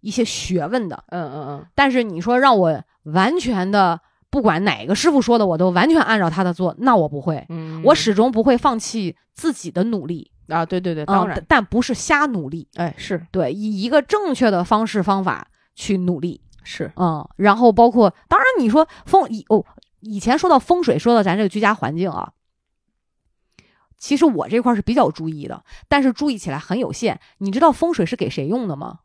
[0.00, 1.04] 一些学问的。
[1.08, 1.66] 嗯嗯嗯。
[1.74, 4.00] 但是你说让我完全的。
[4.34, 7.46] 不管哪个师傅说的，我都完全按照他的做，那我不会，
[7.84, 10.66] 我始终不会放弃自己的努力啊！
[10.66, 19.64] 对对对，当然，但不是瞎努力，哎，是对，以一个正确的方式方法去努力，是，嗯，然后包括，当然你说风以哦，
[20.00, 22.32] 以前说到风水，说到咱这个居家环境啊，
[23.96, 27.20] 其实我这块是比较注意的，但是注意起来很有限。
[27.38, 28.98] 你知道风水是给谁用的吗？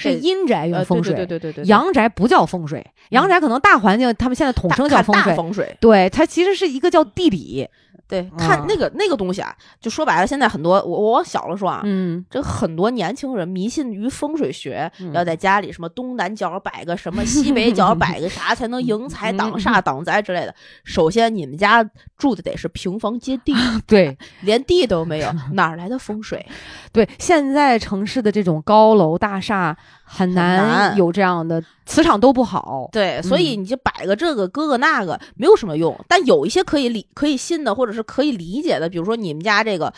[0.00, 7.68] 是阴宅用风水，对对对对对，阳宅不叫风水，阳宅可能大环境他们现在统称叫风水，风水，对，它其实是一个叫地理。
[8.10, 20.52] 对，看那个那个东西啊，就说白了，现在很多我我往小了说啊，嗯，这很多年轻人迷信于风水学，要在家里什么东南角摆个什么，西北角摆个啥才能迎财挡煞 挡灾之类的。
[20.82, 21.88] 首先，你们家
[22.18, 23.54] 住的得是平房接地，
[23.86, 26.44] 对，连地都没有，哪来的风水？
[26.92, 31.62] 对，现在城市的这种高楼大厦很难有这样的。
[31.90, 35.92] 磁场都不好，对，所以你就摆个这个，搁个那个，没有什么用。
[36.06, 39.92] 但有一些可以理、可以信的，或者是可以理解的，比如说你们家这个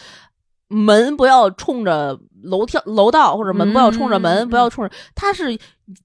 [0.68, 5.58] 门不要冲着楼跳楼道或者门不要冲着门，不要冲着，它是。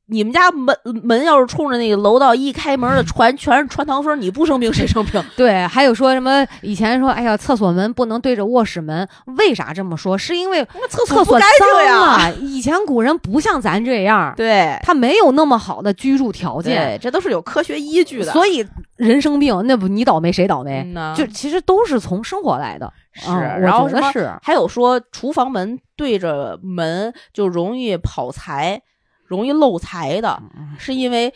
[0.08, 5.24] 你们家门门要是冲着那个楼道，一开门的传全是穿堂风，你不生病谁生病？
[5.38, 9.08] 对，还有说什么以前说，哎呀，厕所门不能对着卧室门，
[9.38, 10.18] 为啥这么说？
[10.18, 11.42] 是因为厕所脏
[11.88, 12.30] 啊。
[12.42, 18.32] 以前古人不像咱这样，对他没有那么好的居住条件，这都是有科学依据的。
[18.34, 18.68] 所以
[18.98, 20.86] 人生病，那不你倒霉谁倒霉？
[21.16, 22.92] 就其实都是从生活来的。
[23.14, 28.82] 是，然后是还有说厨房门对着门就容易跑财。
[29.26, 30.42] 容易漏财的，
[30.80, 31.34] 是因为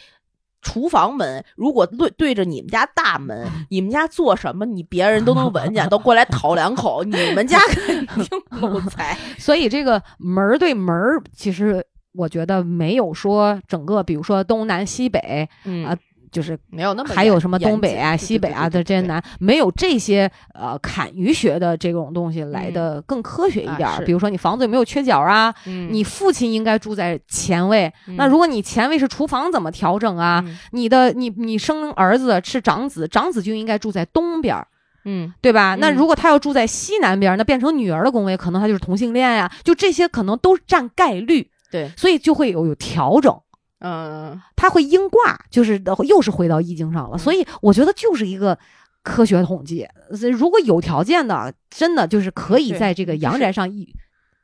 [0.62, 9.18] 厨房门如果对对着你们家大门，你们家做什么，你别人都能闻见，都过来讨两口，你们家肯定漏财。
[9.38, 10.95] 所以这个门对门，
[11.34, 15.49] 其实我觉得没有说整个，比如说东南西北
[15.86, 15.91] 啊。
[16.32, 23.90] 就是没有那么还有什么东北啊、西北啊的这些南，没有这些呃坎舆学的这种东西来的更科学一点。
[24.06, 25.54] 比如说你房子有没有缺角啊？
[25.92, 30.44] 你父亲应该住在前位，那如果你前位是厨房，怎么调整啊？
[30.72, 34.56] 你的你你生儿子是长子，长子就应该住在东边，
[35.04, 35.76] 嗯，对吧？
[35.76, 39.52] 那如果他要住在西南边，那变成女儿的宫位，可能他就是同性恋呀。
[39.64, 43.38] 就这些可能都占概率，对，所以就会有有调整。
[43.82, 47.18] 嗯，它会应卦，就是又是回到易经上了。
[47.18, 48.58] 所以我觉得就是一个
[49.04, 49.88] 科学统计。
[50.32, 53.94] 如果有条件的，真的就是可以在这个阳宅上一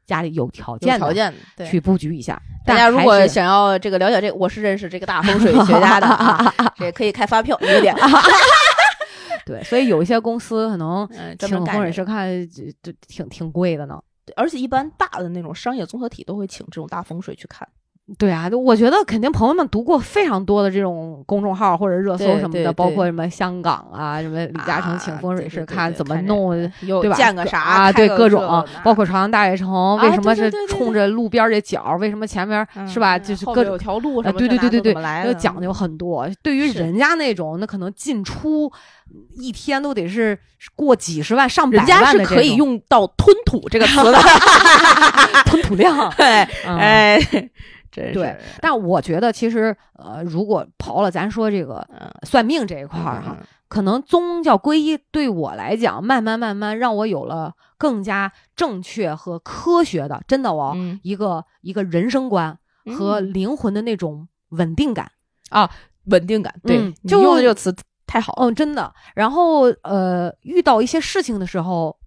[0.06, 1.34] 家里有条件条件
[1.70, 2.42] 去布局一下。
[2.66, 7.96] 大家如果想要这个了解这个，我是认识这个大风水学家的， 也可以开发票有点。
[9.46, 11.08] 对，所以有一些公司可能
[11.40, 13.98] 请风水师看就就挺挺贵的呢。
[14.36, 17.66] 而且一般大的那种商业综合体都会请这种大风水去看。
[18.18, 27.16] 对啊，我觉得肯定朋友们读过非常多的这种公众号或者热搜什么的，包括什么香港啊，什么李嘉诚请风水师看怎么弄，对吧？
[27.18, 27.92] 建个啥啊？
[27.92, 31.98] 对，各种，包括朝阳大悦城为什么是冲着路边这角？
[32.00, 33.20] 为什么前面是吧？
[33.20, 34.40] 就是各种条路什么？
[34.40, 34.94] 对对对对对，
[35.26, 36.26] 要讲究很多。
[36.42, 38.72] 对于人家那种，那可能进出
[39.38, 40.40] 一天都得是
[40.78, 44.18] 过几十万、上百万的，人家是可以用到“吞吐”这个词的，
[45.46, 46.10] 吞吐量。
[46.16, 46.26] 对
[46.66, 47.20] 哎。
[48.14, 51.88] 对，但我觉得其实，呃，如果刨了咱说这个
[52.24, 53.38] 算命这一块儿哈，
[53.68, 62.58] 可能宗教皈依对我来讲，慢慢慢慢让我有了更加正确和科学的，真的哦，一个一个人生观
[62.98, 65.12] 和灵魂的那种稳定感
[65.50, 65.70] 啊，
[66.06, 67.76] 稳定感，对，就用的这个词
[68.06, 68.94] 太好，嗯，真的。
[69.16, 71.98] 然后呃，遇到一些事情的时候，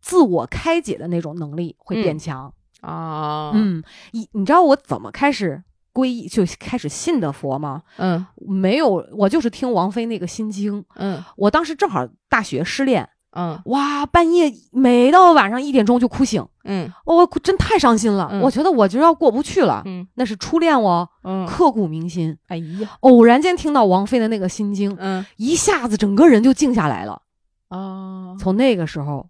[0.00, 2.52] 自我开解的那种能力会变强。
[2.84, 3.82] 啊，嗯，
[4.12, 5.62] 你你知道我怎么开始
[5.92, 7.82] 皈依就开始信的佛吗？
[7.96, 10.84] 嗯，没有，我就是听王菲那个心经。
[10.96, 13.08] 嗯，我当时正好大学失恋。
[13.36, 16.46] 嗯，哇，半夜每到晚上一点钟就哭醒。
[16.64, 18.30] 嗯，我真太伤心了。
[18.42, 19.82] 我觉得我就要过不去了。
[19.86, 21.08] 嗯，那是初恋哦。
[21.24, 22.36] 嗯，刻骨铭心。
[22.46, 27.22] 哎呀，偶然间听到王菲的那个心经，嗯，一下子整个人就静下来了。
[27.68, 29.28] 啊，从那个时候，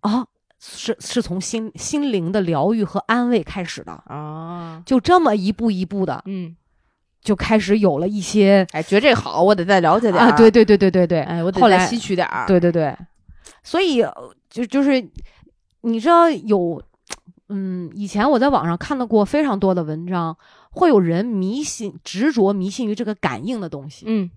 [0.00, 0.26] 啊。
[0.58, 6.56] 是是从心心灵的疗愈和安慰开始的啊，就这么一步一步的，嗯，
[7.20, 12.96] 就开始有了一些，哎，觉得这好，我得再了解点啊，对对对对对对，哎，我得再吸取点儿，对对对，
[13.62, 14.04] 所以
[14.48, 15.06] 就就是
[15.82, 16.82] 你知道有，
[17.48, 20.36] 嗯，以前我在网上看到过非常多的文章，
[20.70, 24.30] 会有人迷信执着迷信于这个感应的东西，嗯，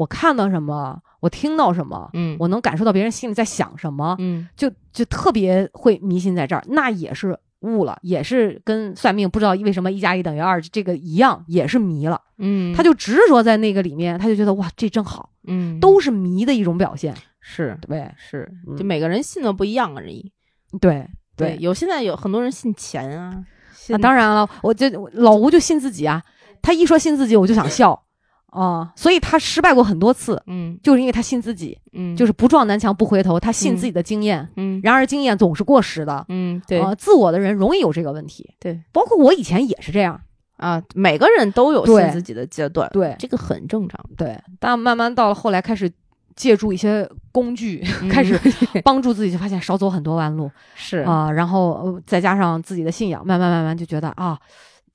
[0.00, 1.00] 我看到什么。
[1.20, 20.32] 我听到什么，嗯，我能感受到别人心里在想什么，嗯，就就特别会迷信在这儿，那也是悟了，也是跟算命不知道为什么一加一等于二这个一样，也是迷了，嗯，他就执着在那个里面，他就觉得哇，这真好，嗯，都是迷的一种表现，是对，是，就每个人信的不一样而已，
[20.80, 23.44] 对对，有现在有很多人信钱啊，
[23.90, 26.22] 那当然了，我就老吴就信自己啊，
[26.62, 28.02] 他一说信自己，我就想笑。
[28.50, 40.20] 啊，所以他失败过很多次，嗯，就是因为他信自己，嗯，就是不撞南墙不回头，他信自己的经验，嗯，然而经验总是过时的，嗯，对，自我的人容易有这个问题，对，包括我以前也是这样。
[40.56, 45.90] 啊，每个人都有信自己的阶段，对，这个很正常，对，但慢慢到了后来，开始
[46.36, 48.38] 借助一些工具，开始
[48.84, 50.98] 帮助自己，就发现少走很多弯路，是。
[50.98, 54.38] 啊，然后再加上自己的信仰，慢慢慢慢就觉得啊。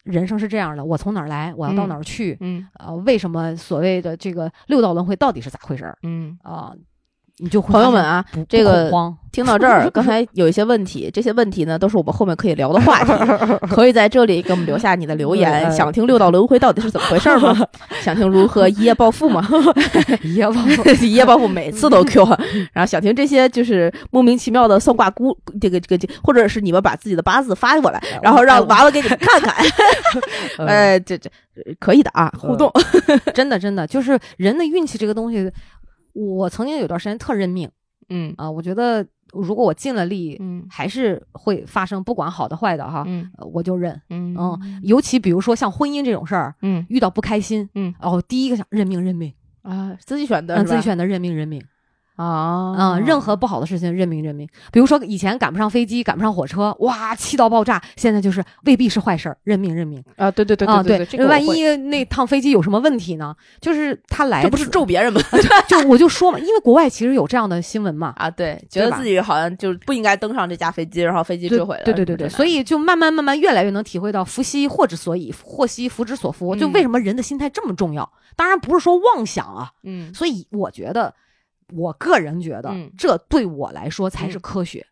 [0.06, 2.38] 人生是这样的，我从哪儿来，我要到哪儿去？
[2.40, 5.98] 嗯，呃，为什么所谓的这个六道轮回到底是咋回事儿？
[6.04, 6.74] 嗯，啊，
[7.38, 8.92] 你就朋友们啊，这个。
[9.36, 13.12] 听到这儿，刚才有一些问题，这些问题呢，都是我们后面可以聊的话题，
[13.68, 15.70] 可以在这里给我们留下你的留言。
[15.74, 17.54] 想听六道轮回到底是怎么回事吗？
[18.00, 19.46] 想听如何一夜暴富吗？
[20.24, 22.26] 一夜暴富，一夜暴富，每次都 Q。
[22.72, 29.54] 然后想听这些就是莫名其妙的算卦姑，这个这个，或者是你们把自己的八字发过来，然后让娃娃给你们看看。
[30.66, 31.30] 呃，这这
[31.78, 32.72] 可以的啊，互动，
[33.34, 35.52] 真的真的就是人的运气这个东西，
[36.16, 37.70] 我曾经有段时间特认命。
[38.10, 39.04] 嗯啊，我觉得
[39.34, 51.60] 如果我尽了力，嗯，还是会发生，不管好的坏的哈，嗯，我就认，嗯嗯，尤其比如说像婚姻这种事儿，嗯，遇到不开心，嗯，哦，第一个想认命认命啊，自己选的，自己选的认命认命。
[52.16, 54.48] 啊嗯，任何不好的事情认命认命。
[54.72, 57.82] 比如说以前赶不上飞机，赶不上火车，哇，气到爆炸。
[57.96, 60.32] 现在就是未必是坏事儿，认命认命啊！
[60.32, 63.36] 对对对啊，对，万一那趟飞机有什么问题呢？
[63.60, 65.22] 就是他来，这不是咒别人吗？
[65.68, 68.14] 就我就说嘛，因为国外其实有这样的新闻嘛。
[68.18, 71.84] 啊，对，觉得自己好像就不应该登上这架飞机，然后飞机坠毁了。
[71.84, 76.56] 对对对对，所以就慢慢慢慢越来越能体会到福兮祸之所以，祸兮福之所伏。
[76.56, 78.10] 就为什么人的心态这么重要？
[78.36, 79.72] 当然不是说妄想啊。
[79.84, 81.14] 嗯，所以我觉得。
[81.74, 84.86] 我个人觉得，这对我来说才是科学。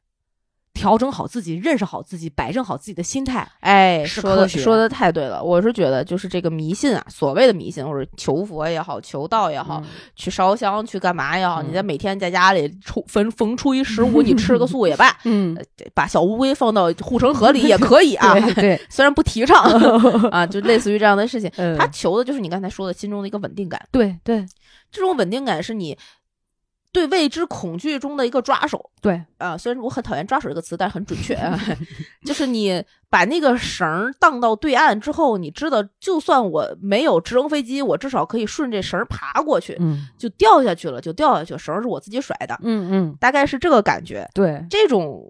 [0.76, 5.42] 调整好自己，认识好自己，摆正好自己的心态，哎，说的说的太对了。
[5.42, 9.84] 我是觉得，就是这个迷信啊，所谓的迷信，或者求佛也好，求道也好，
[10.16, 15.56] 去烧香去干嘛也好，你在每天在家里初逢逢初一十五，你吃个 素也罢，嗯，
[15.94, 18.34] 把小乌龟放到护城河里也 可以啊。
[18.56, 19.64] 对， 虽然不提倡
[20.32, 23.80] 啊，就类似于这样的事情，他求的就是你刚才说的心中的一个稳定感。
[23.92, 24.44] 对对，
[24.92, 25.96] 这种稳定感是你。
[26.94, 31.60] 对未知恐惧中的一个抓手，对啊，虽然我很讨厌“抓手”这个词，但是很准确啊。
[32.24, 44.30] 就是你把那个绳荡到对岸之后，你知道，就算我没有直升飞机，我至少可以顺这绳爬过去，嗯，就掉下去了，就掉下去，绳是我自己甩的，嗯嗯，大概是这个感觉。
[44.34, 45.26] 对，这种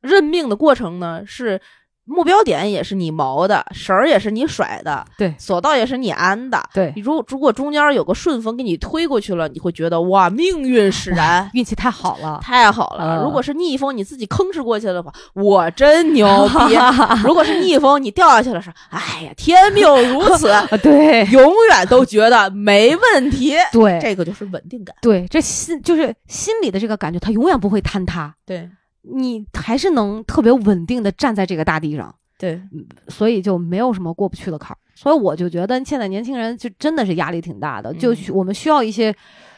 [0.00, 1.60] 认命的过程呢是。
[2.04, 6.92] 目标点也是你锚的，绳儿也是你甩的，对，索道也是你安的，对。
[6.96, 13.22] 如如果中间有个顺风给你推过去了，你会觉得哇，命运使然， 运气太好了，太好了。
[13.22, 16.76] 如果是逆风，你自己吭哧过去的话，我真牛逼。
[17.24, 28.68] 如果是逆风，你掉下去了，是哎呀，天命如此， 对，永远都觉得没问题，对，这个就是稳定感，对，这心就是心里的这个感觉，它永远不会坍塌，对。
[29.02, 32.60] 你还是能特别稳定的站在这个大地上，对，
[33.08, 34.78] 所以就没有什么过不去的坎儿。
[34.94, 39.14] 所以我就觉得现在年轻人就真的是压力挺大的，就我们需要一些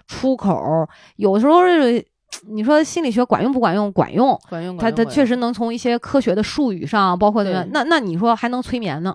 [0.06, 0.88] 出口。
[1.16, 1.60] 有时候
[2.48, 3.92] 你说心理学管用不管用？
[3.92, 4.76] 管用，管用。
[4.76, 9.14] 它它确实能从一些科学的术语上，包括那那那你说还能催眠呢，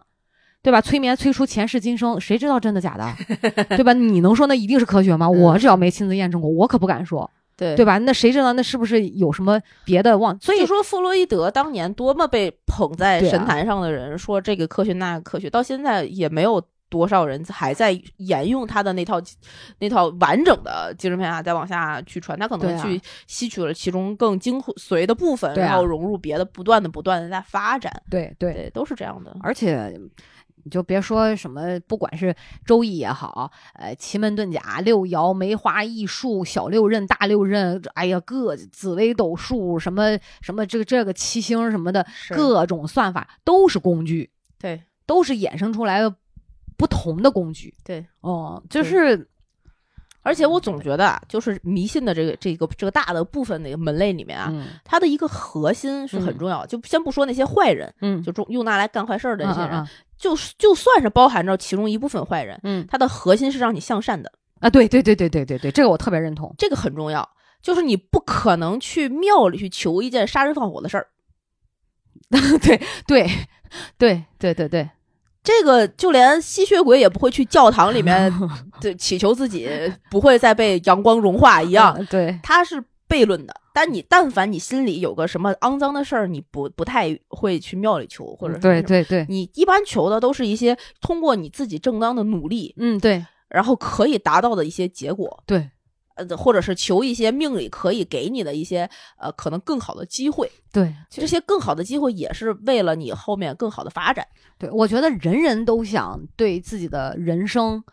[0.62, 0.80] 对吧？
[0.80, 3.14] 催眠催出前世今生，谁知道真的假的，
[3.76, 3.92] 对吧？
[3.92, 5.30] 你能说那一定是科学吗？
[5.30, 7.30] 我只要没亲自验证过，我可不敢说。
[7.60, 7.98] 对对吧？
[7.98, 10.40] 那谁知道那是不是有什么别的忘？
[10.40, 19.22] 所以说弗洛伊德当年多么被捧在神坛上的人，说这个科学那个科学，到现在也没有多少人还在沿用他的那套
[19.80, 22.40] 那套完整的精神片啊，再往下去传。
[22.40, 27.92] 他可能去吸取了其中更精髓的部分，然后融入别的，不断的不断的在发展。
[28.10, 29.36] 对对，都是这样的。
[29.44, 29.94] 而且。
[30.70, 42.06] 你就别说什么，不管是周易也好，呃，奇门遁甲、六爻、梅花易数、小六壬、大六壬，哎呀，各紫微斗数什么什么，这个这个七星什么的，
[42.36, 46.16] 各种算法都是工具，对，都是衍生出来的
[46.78, 49.28] 不同的工具，对，哦，就是，
[50.22, 54.54] 而且我总觉得啊，就是迷信的这个这个这个大的部分那个门类里面啊，
[54.84, 59.88] 它的一个核心是很重要，就先不说那些坏人，嗯，就用拿来干坏事的那些人。
[60.18, 67.28] 就就算是包含着其中一部分坏人，嗯，它的核心是让你向善的啊，对对对对对对对，这个我特别认同，这个很重要，
[67.62, 71.08] 就是你不可能去庙里去求一件杀人放火的事儿，
[72.30, 73.30] 对对
[73.98, 74.90] 对对对对，
[75.50, 78.32] 这个就连吸血鬼也不会去教堂里面
[78.80, 79.70] 对祈求自己
[80.12, 82.84] 不会再被阳光融化一样，对，他是。
[83.10, 95.72] 悖论的，但你但凡你心里有个什么肮脏的事儿，你不不太会去庙里求，或者对对对，你一般求的都是一些通过你自己正当的努力，嗯对，然后可以达到的一些结果，对，
[96.28, 104.28] 呃，或者是求一些命里可以给你的一些呃可能更好的机会，对，这些更好的机会也是为了你后面更好的发展。
[104.58, 107.84] 对，我觉得人人都想对自己的人生，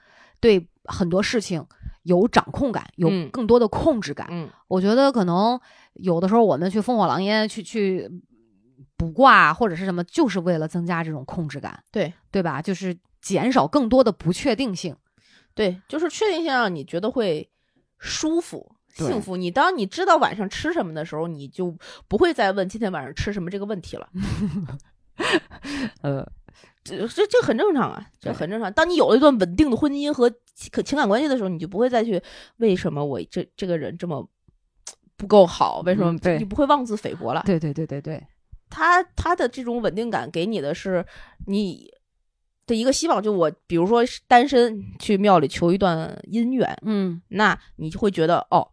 [0.41, 1.64] 对很多事情。
[2.03, 4.29] 有掌控感，有更多的控制感。
[4.31, 5.61] 嗯，我觉得可能
[5.95, 8.09] 有的时候我们去烽火狼烟去去
[8.97, 11.83] 卜卦或者是什么，就是为了增加这种控制感。
[11.91, 12.62] 对，对吧？
[12.62, 14.95] 就是减少更多的不确定性。
[15.53, 17.51] 对，就是确定性让你觉得会
[18.07, 19.37] 舒服，幸福。
[19.37, 21.77] 你当你知道晚上吃什么的时候，你就
[22.09, 24.09] 不会再问今天晚上吃什么这个问题了。
[26.03, 26.27] 呃，
[26.85, 28.73] 这这这很正常啊，这很正常。
[28.73, 30.33] 当你有了一段稳定的婚姻和
[30.71, 32.23] 可情感关系的时候，你就不会再去
[32.59, 34.27] 为什么我这这个人这么
[35.17, 37.43] 不够好，为什么你不会妄自菲薄了？
[37.45, 38.25] 对对对对对，
[38.71, 41.05] 他他的这种稳定感给你的是
[41.47, 41.91] 你
[42.67, 43.23] 的一个希望。
[43.23, 48.69] 就我比如说单身去庙里求一段姻缘，嗯，那你就会觉得哦，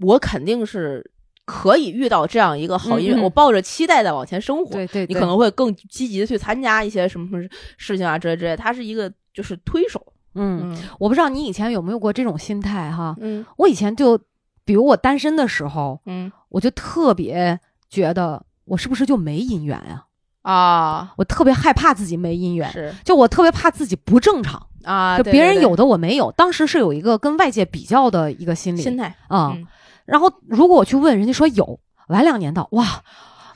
[0.00, 1.10] 我肯定是。
[1.50, 4.70] 可以遇到这样一个好姻缘，我抱着期待的往前生活。
[4.74, 7.48] 对对，你可能会更积极的去参加一些什么什么
[7.78, 8.54] 事情啊，之类之类。
[8.54, 10.12] 它是一个就是推手。
[10.34, 13.16] 嗯，我不知道你以前有没有过这种心态哈。
[13.18, 14.20] 嗯，我以前就，
[14.66, 17.58] 比如我单身的时候，嗯，我就特别
[17.88, 20.04] 觉得我是不是就没姻缘呀？
[20.42, 26.32] 啊，我特别害怕自己没姻缘，是，就我特别怕自己不正常啊，就别人有的我没有。
[26.32, 29.56] 当时是有一个跟外界比较的一个心理心态啊。
[30.04, 31.78] 然后，如果我去问人家说有，
[32.08, 33.02] 晚两年到，哇，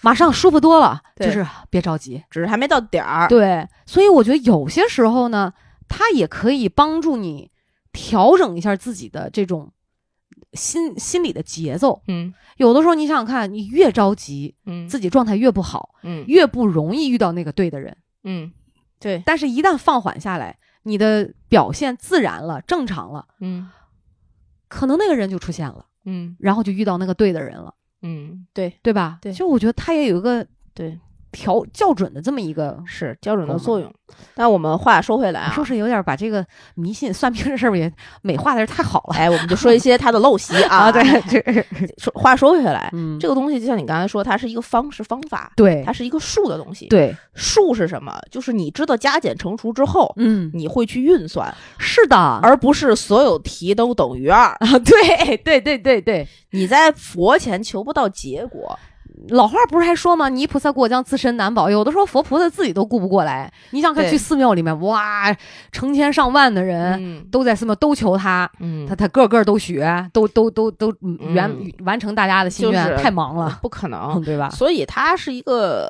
[0.02, 1.00] 马上舒服多了。
[1.16, 3.26] 就是别着急，只是还没到点儿。
[3.28, 5.52] 对，所以我觉得有些时候呢，
[5.88, 7.50] 它也可以帮助你
[7.92, 9.70] 调整一下自己的这种
[10.52, 12.02] 心心理的节奏。
[12.08, 17.96] 嗯，有的时候你想想看，你越着急，嗯，自己状态越不好，嗯，越不容易遇到那个对的人。
[18.24, 18.52] 嗯，
[18.98, 19.22] 对。
[19.26, 23.70] 但是，一旦放缓下来，你的表现自然了，正常了，嗯，
[24.68, 25.86] 可能那个人就出现了。
[26.04, 27.74] 嗯，然后就遇到那个对的人了。
[28.02, 29.18] 嗯，对，对吧？
[29.22, 30.98] 对，就我觉得他也有一个对
[31.32, 33.92] 调校准的这么一个是校准的作用。
[34.34, 39.16] 但我们话说回来啊，是不是有点把这个迷信算命这事儿也美化的是太好了？
[39.16, 40.92] 哎，我们就说一些他的陋习 啊。
[40.92, 41.02] 对，
[41.96, 46.88] 说话说回来，嗯，这个东西就像你刚才说，它是一个方式方法，对，它是一个数的东西。
[46.88, 48.14] 对，数是什么？
[48.30, 51.52] 就是你知道加减乘除之后，嗯，你会去运算。
[51.78, 54.78] 是的，而不是所有题都等于二啊。
[54.84, 58.78] 对，对，对，对，对，你在佛前求不到结果。
[59.28, 60.28] 老话不是还说吗？
[60.28, 61.70] 泥菩萨过江，自身难保。
[61.70, 63.52] 有的时候佛菩萨自己都顾不过来。
[63.70, 65.34] 你想看去寺庙里面，哇，
[65.70, 70.92] 成千上万的人都在寺庙都求他，嗯，他他个个都学，都都都都
[71.34, 71.50] 圆
[71.84, 74.50] 完成大家的心愿，太忙了，不可能， 对吧？
[74.50, 75.88] 所以他是一个。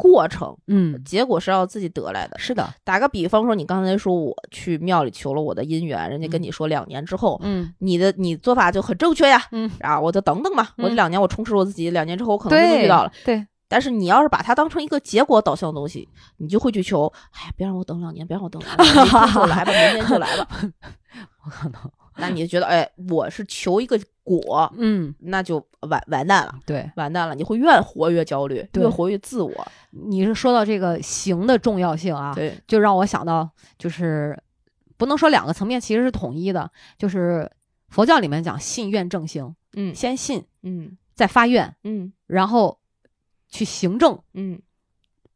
[0.00, 2.38] 过程，嗯，结果是要自己得来的。
[2.38, 13.12] 是的，打个比方说，你刚才说我去庙里求了我的姻缘，人家跟你说两年之后，嗯，你的你做法就很正确呀，嗯，啊，我就等等吧，我这两年我充实我自己，两年之后我可能就能遇到了。
[13.24, 20.48] 对，但是你要是把它当成一个结果导向的东西，你就会去求，哎呀，别让我等两年，别让我等两年， 明天就来吧，明天就来吧。
[21.44, 21.80] 我可能。
[22.16, 23.98] 那你就觉得，哎，我是求一个
[24.38, 29.52] 果，嗯，那就完完蛋了，对，完蛋了，你会越活越焦虑，越活越自我。
[29.90, 34.40] 你是说到这个行的重要性啊，对，就让我想到，就是
[34.96, 37.50] 不能说两个层面其实是统一的，就是
[37.88, 42.78] 佛教里面讲信愿正行，嗯，先信，嗯，再发愿，嗯，然后
[43.48, 44.60] 去行正，嗯。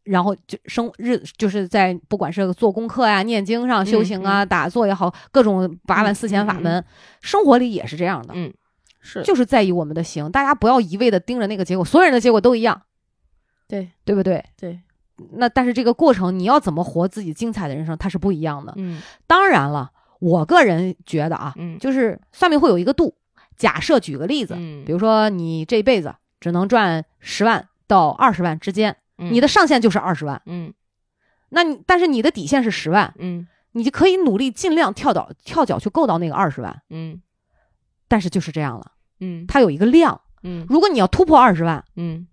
[0.04, 6.84] 然后就生日，就是在不管是做功课呀、念经上修行啊、打坐也好，各种八万四千法门，
[7.22, 8.34] 生活里也是这样的。
[8.36, 8.52] 嗯，
[9.04, 12.82] 是，就是在意我们的行，大家不要一味的盯着那个结果，所有人的结果都一样。
[13.68, 14.44] 对，对不对？
[14.56, 14.80] 对。
[15.34, 18.72] 那但是这个过程，你要怎么活自己精彩的人生，它是不一样的。
[18.76, 23.14] 嗯，当然了，我个人觉得啊，嗯，就是算命会有一个度。
[23.56, 28.96] 假设举个例子，嗯，比如说你这一辈子只能赚十万到二十万之间。
[29.16, 30.74] 你的上限就是二十万，嗯，
[31.50, 37.22] 那你但是你的底线是十万，嗯，你就可以努力尽量跳到跳脚去够到那个二十万，嗯，
[38.08, 38.90] 但是就是这样了，
[39.20, 42.26] 嗯，它有一个量，嗯，如果你要突破二十万，嗯，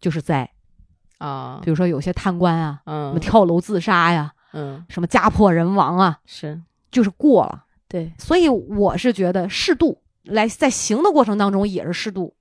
[0.00, 0.50] 就是灾
[1.18, 12.34] 啊，比如说有些贪官啊，嗯，什么跳楼自杀呀，嗯，什么家破人亡啊，是，就是过了，对，所以我是觉得适度来在行的过程当中也是适度。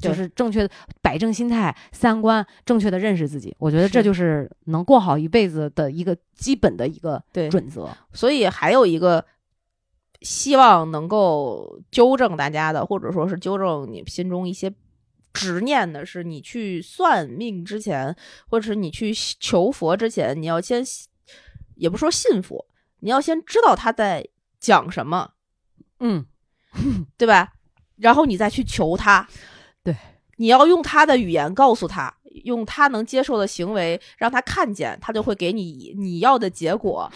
[0.00, 0.70] 就是正确的
[1.02, 7.86] 摆正心态、三观，正确的认识自己，我觉得这就是能过好一辈子的一个基本的一个准则。
[8.10, 9.22] 所以还有一个
[10.22, 14.72] 希望能够纠正大家的，或者说是纠正你心中一些
[15.32, 18.16] 执念的，是你去算命之前，
[18.48, 20.84] 或者是你去求佛之前，你要先，
[21.74, 22.66] 也不说信佛，
[23.00, 24.26] 你要先知道他在
[24.60, 25.32] 讲什么，
[26.00, 26.26] 嗯，
[27.16, 27.54] 对吧？
[27.96, 29.28] 然后你再去求他。
[29.82, 29.96] 对，
[30.36, 32.14] 你要用他的语言告诉他，
[32.44, 37.10] 用他能接受的行为让他看见，他就会给你你要的结果。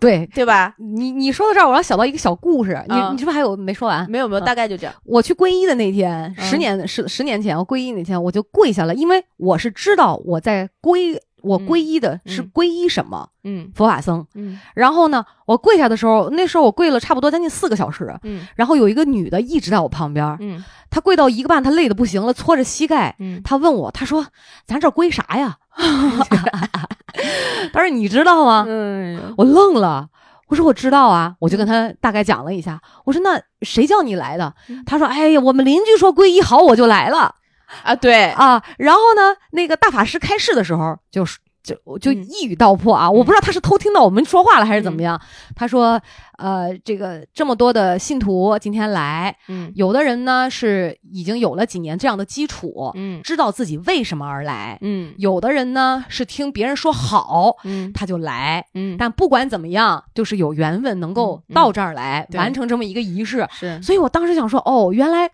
[0.00, 0.74] 对，对吧？
[0.78, 2.82] 你你说到这儿，我要想到一个小故事。
[2.88, 4.08] 你你是不是还有没说完？
[4.10, 4.94] 没有没有，大概就这样。
[5.04, 13.28] 我去皈依的那天，十年十十年前，我皈依那天我就跪下了，因为我是知道我在皈我皈依的是皈依什么？
[13.44, 14.26] 嗯佛法僧。
[14.34, 18.12] 嗯然后呢，我跪下的时候，那时候我跪了差不多将近四个小时。
[18.22, 24.26] 嗯然后有一个女的一直在我旁边，嗯她跪到一个半，她累的不行了，搓着膝盖，嗯，她问我，她说
[24.66, 25.56] ：“咱这皈啥呀？”
[27.72, 30.08] 她说：“你知道吗？”嗯我愣了，
[30.48, 32.80] 我说我知道啊，我就跟他大概讲了一下。
[33.04, 34.54] 我说那谁叫你来的？
[34.68, 37.34] 嗯他说：哎呀，我们邻居说皈依好，我就来了
[37.84, 38.62] 啊，对，啊。
[38.78, 42.24] 然后呢，那个大法师开示的时候，就是就就嗯。
[42.24, 45.20] 一语道破啊，我不知道他是偷听到我们说话了还是怎么样。
[45.54, 46.00] 他说：
[46.38, 49.70] 呃，这个这么多的信徒今天来，嗯。
[49.74, 53.20] 有的人呢是已经有了几年这样的基础，嗯。
[53.22, 54.78] 知道自己为什么而来。
[54.80, 55.12] 嗯。
[55.18, 57.92] 有的人呢是听别人说好，嗯。
[57.92, 62.38] 他就来，嗯，但不管怎么样，就是有缘分能够到这儿来、对。
[62.38, 63.46] 完成这么一个仪式。
[63.50, 63.82] 是。
[63.82, 65.30] 所以我当时想说，哦，原来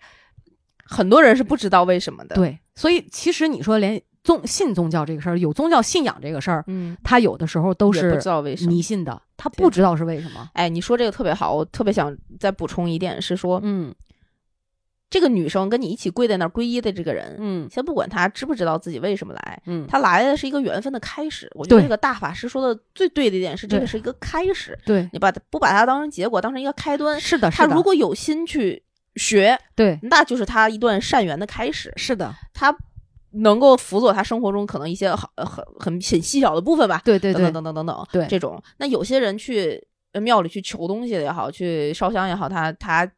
[0.84, 8.80] 很多人是不知道为什么的，，对，所以其实你说连宗信宗教这个事儿，有宗教信仰这个事儿，嗯，他有的时候都是不是知道为什么迷。
[8.80, 10.48] 信的，他不知道是为什么。
[10.54, 13.94] 哎，你说这个特别好，我特别想再补充一点是说，嗯
[15.10, 21.48] 这个女生跟你一起跪在那儿皈依的这个人，嗯先不管他知不知道自己为什么来，嗯，他来的是一个缘分的开始。
[21.54, 24.76] 我觉得这个大法师说的最对的一点是，这个是一个开始。
[24.84, 27.20] 对，你把它不把它当成结果，当成一个开端。
[27.20, 28.82] 是的，是的，他如果有心去
[29.16, 29.98] 学，对。
[30.02, 31.92] 那就是他一段善缘的开始。
[31.96, 32.74] 是的，他
[33.32, 37.42] 能够辅佐他生活中可能一些好很很很细小的部分吧，对对对。
[37.44, 38.26] 等等等等等等，对。
[38.26, 38.62] 这种。
[38.78, 43.08] 那有些人去呃庙里去求东西也好，去烧香也好，他他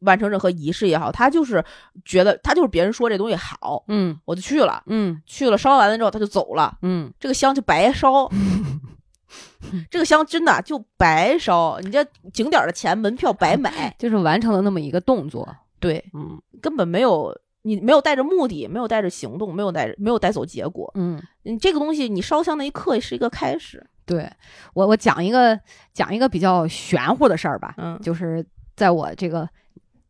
[0.00, 1.64] 完成任何仪式也好，他就是
[2.04, 4.16] 觉得他就是别人说这东西好，嗯。
[4.24, 5.20] 我就去了，嗯。
[5.26, 8.30] 去了烧完了之后他就走了，嗯，这个香就白烧。
[9.90, 15.48] 这个香真的就白烧，你这景点的钱门票白买， 就是完成了那么一个动作。
[15.78, 20.90] 对，嗯根本没有你没有带着目的，没有带着行动，没有带没有带走结果。
[20.94, 21.22] 嗯。
[21.42, 23.84] 你这个东西，你烧香那一刻是一个开始。
[24.04, 24.30] 对
[24.72, 25.58] 我，我讲一个
[25.92, 28.44] 讲一个比较玄乎的事儿吧，嗯就是
[28.76, 29.48] 在我这个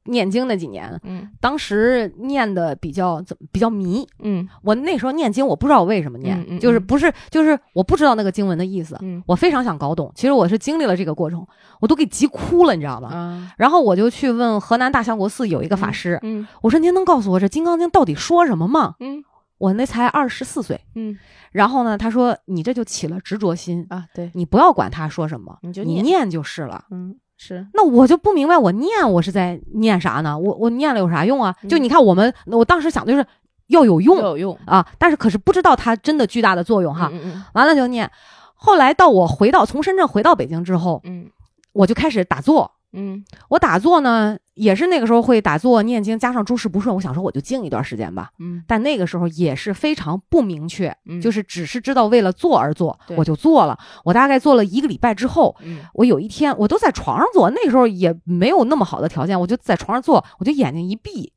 [0.08, 1.28] 念经那几年，嗯。
[1.40, 4.06] 当时念的比较怎么比较迷。
[4.20, 4.48] 嗯。
[4.62, 9.22] 我那时候念经，我不知道我为什么念，嗯嗯就是嗯不是就是我不知道那个经文的意思，嗯。
[9.26, 10.10] 我非常想搞懂。
[10.14, 11.46] 其实我是经历了这个过程，
[11.80, 13.08] 我都给急哭了，你知道吗？
[13.08, 18.94] 啊，然后我就去问河南大相国寺有一个法师，嗯我说您能告诉我这《金刚经》到底说什么吗？
[19.00, 19.22] 嗯。
[19.58, 21.16] 我那才二十四岁，嗯。
[21.50, 26.04] 然后呢，他说你这就起了执着心，啊，对，你不要管他说什么，你就念。
[26.04, 26.84] 你念就是了。
[26.90, 30.38] 嗯是，那我就不明白，我念我是在念啥呢？
[30.38, 31.54] 我我念了有啥用啊？
[31.68, 33.26] 就嗯你看我们，我当时想的就是
[33.66, 37.12] 要有用有用啊，但是可是不知道它真的巨大的作用哈。
[37.52, 38.10] 完了就念，
[38.54, 41.30] 后来到我回到从深圳回到北京之后，嗯
[41.72, 42.70] 我就开始打坐。
[42.92, 48.30] 嗯我打坐呢，也是那个时候会打坐念经，加上诸事不顺，我想说我就静一段时间吧。
[48.38, 53.78] 嗯但那个时候也是非常不明确，嗯就是只是知道为了做而做，对我就做了。
[54.04, 61.32] 我大概做了一个礼拜之后，嗯我有一天我都在床上做，那个时候也没有那么好的条件，我就在床上做，我就眼睛一闭，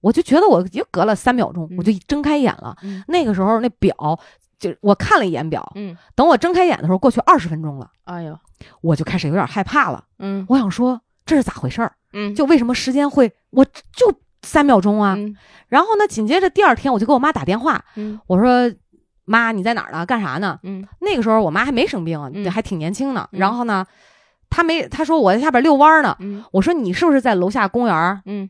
[0.00, 2.76] 我就觉得我就隔了三秒钟，嗯我就睁开眼了。
[2.82, 3.94] 嗯那个时候那表
[4.58, 8.38] 就我看了一眼表，嗯，等我睁开眼的时候，过去二十分钟了，哎呦，
[8.80, 10.02] 我就开始有点害怕了。
[10.18, 11.92] 嗯我想说这是咋回事儿？
[12.12, 15.14] 嗯就为什么时间会我就三秒钟啊？
[15.18, 15.36] 嗯
[15.68, 18.72] 然后呢，紧接着第二天我就给我妈打电话，嗯我说
[19.24, 20.06] 妈你在哪儿呢？
[20.06, 20.58] 干啥呢？
[20.62, 22.18] 嗯那个时候我妈还没生病
[22.50, 23.28] 还挺年轻呢。
[23.32, 23.84] 嗯然后呢，
[24.48, 26.16] 她没她说我在下边遛弯儿呢。
[26.20, 28.22] 嗯我说你是不是在楼下公园？
[28.26, 28.48] 嗯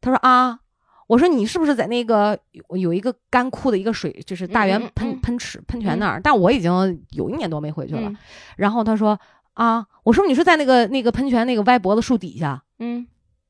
[0.00, 0.58] 她说啊。
[1.06, 6.20] 我说你是不是在那个有有一个干枯的一个水，就是大圆嗯嗯喷嗯喷池喷泉那儿？
[6.22, 6.70] 但我已经
[7.10, 8.02] 有一年多没回去了。
[8.08, 8.16] 嗯
[8.56, 9.18] 然后她说
[9.54, 12.62] 啊，我说你是在那个那个喷泉那个歪脖子树底下？
[12.78, 13.06] 嗯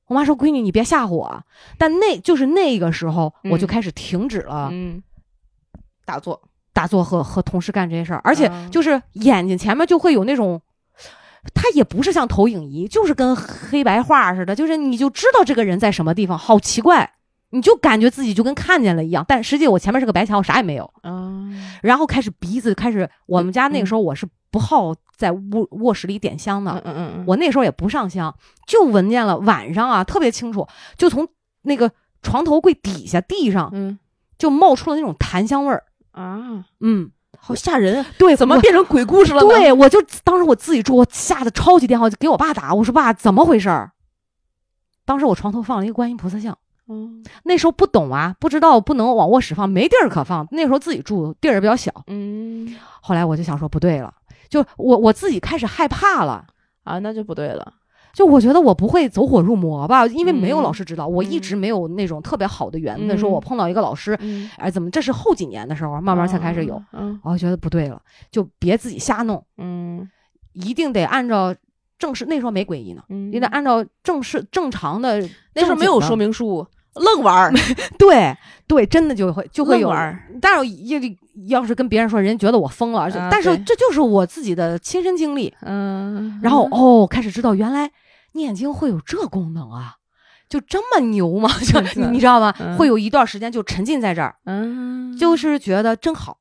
[0.06, 1.44] 我妈说闺女你别吓唬我。
[1.78, 5.00] 但那就是那个时候我就嗯开始停止了嗯，
[6.04, 6.42] 打坐，
[6.72, 10.60] 打坐和和同事干这些事儿，而且啊就是眼睛前面就会有那种，
[11.54, 17.08] 它也不是像投影仪，就是跟黑白画似的，就是你就知道这个人在什么地方，好奇怪，
[17.50, 20.92] 你就感觉自己就跟看见了一样，但实际我前面是个白墙，我啥也没有。
[21.02, 21.38] 啊
[21.82, 28.34] 然后开始鼻子开始，我们家那个时候我是不好在卧卧室里点香的，嗯嗯嗯，我那时候也不上香，
[28.66, 31.28] 就闻见了晚上啊特别清楚，就从
[31.62, 31.90] 那个
[32.22, 33.98] 床头柜底下地上嗯
[34.38, 37.10] 就冒出了那种檀香味儿，啊，嗯。
[37.42, 39.40] 好吓人，对，怎么变成鬼故事了？
[39.40, 43.92] 对，我就当时我自己住，我吓得超级电话，就给我爸打，我说爸，怎么回事儿？
[45.06, 50.46] 当时我床头放了一个观音菩萨像，嗯那时候不懂啊，不知道不能往卧室放，没地儿可放。
[50.50, 51.90] 那时候自己住，地儿也比较小。
[52.08, 54.12] 嗯后来我就想说不对了，
[54.50, 56.44] 就我我自己开始害怕了。
[56.82, 57.74] 啊，那就不对了，
[58.14, 64.18] 就我觉得我不会走火入魔吧，因为没有老师指导，我一直没有那种特别好的缘分，说我碰到一个老师，
[64.56, 66.82] 哎，怎么这是后几年的时候慢慢才开始有，
[67.22, 70.08] 我觉得不对了，就别自己瞎弄，嗯，
[70.54, 71.54] 一定得按照
[71.98, 75.20] 正式，那时候没诡异呢，你得按照正式正常的，
[75.54, 76.66] 那时候没有说明书。
[76.94, 77.52] 愣玩儿，
[77.98, 78.36] 对
[78.66, 79.90] 对，真的就会就会有。
[80.40, 81.00] 但是要
[81.48, 83.08] 要是跟别人说，人家觉得我疯了。
[83.30, 85.54] 但是这就是我自己的亲身经历。
[85.62, 87.90] 嗯，然后哦，开始知道原来
[88.32, 89.96] 念经会有这功能啊，
[90.48, 91.48] 就这么牛吗？
[91.62, 91.80] 就
[92.10, 92.52] 你知道吗？
[92.76, 96.38] 会有一段时间就沉浸在这儿，嗯，就是觉得真好。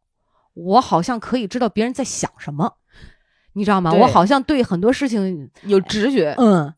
[0.54, 2.74] 我好像可以知道别人在想什么，
[3.54, 3.92] 你知道吗？
[3.94, 6.74] 我好像对很多事情有直觉，嗯，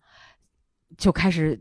[0.97, 1.59] 就开始。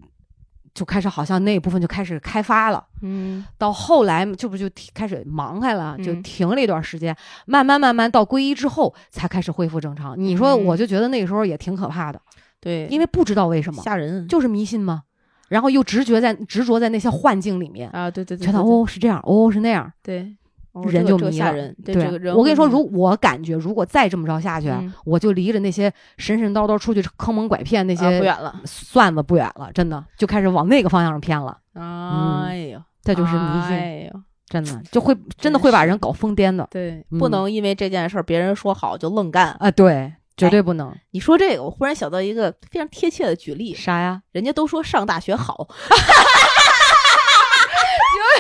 [0.75, 7.15] 就开始好像那一部分就开始开发了，嗯，到后来这不就开始忙开了，就停了一段时间，
[7.47, 10.15] 慢慢慢慢到皈依之后才开始恢复正常。
[10.19, 12.21] 你说我就觉得那个时候也挺可怕的，
[12.61, 15.03] 对，因为不知道为什么吓人，就是迷信嘛，
[15.49, 20.37] 然后又执着在执着在那些幻境里面啊，对对对，觉得哦是这样，哦是那样，对。
[20.89, 21.95] 人就迷了，对，
[22.33, 24.73] 我跟你说，如我感觉，如果再这么着下去，
[25.05, 31.59] 我就离着那些神神叨叨出去坑蒙拐骗那些不远了，算子不远了，真的就开始往那个方向上偏了。
[31.75, 36.69] 哎呦，这就是迷信，哎呦，真的就会真的会把人搞疯癫的。
[36.71, 39.71] 对，不能因为这件事儿别人说好就愣干啊！
[39.71, 40.95] 对，绝对不能。
[41.11, 44.23] 你说这个，我忽然想到一个非常贴切的举例，啥呀？
[44.33, 45.69] 人家都说上大学好。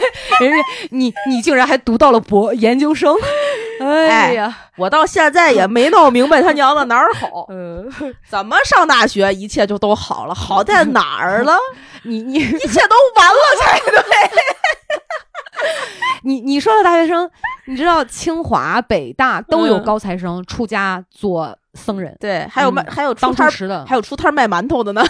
[0.41, 0.57] 人家
[0.91, 3.15] 你你竟然还读到了博研究生，
[3.81, 7.47] 哎呀，我到现在也没闹明白他娘的哪儿好
[8.29, 10.35] 怎么上大学一切就都好了？
[10.35, 11.55] 好在哪儿了？
[12.05, 14.01] 你你一切都完了才对。
[16.23, 17.31] 你你说的大学生，
[17.67, 25.03] 你知道清华北大都有高材生出家做僧人，对，还有卖还有当摊吃的，还有出摊卖馒头的呢。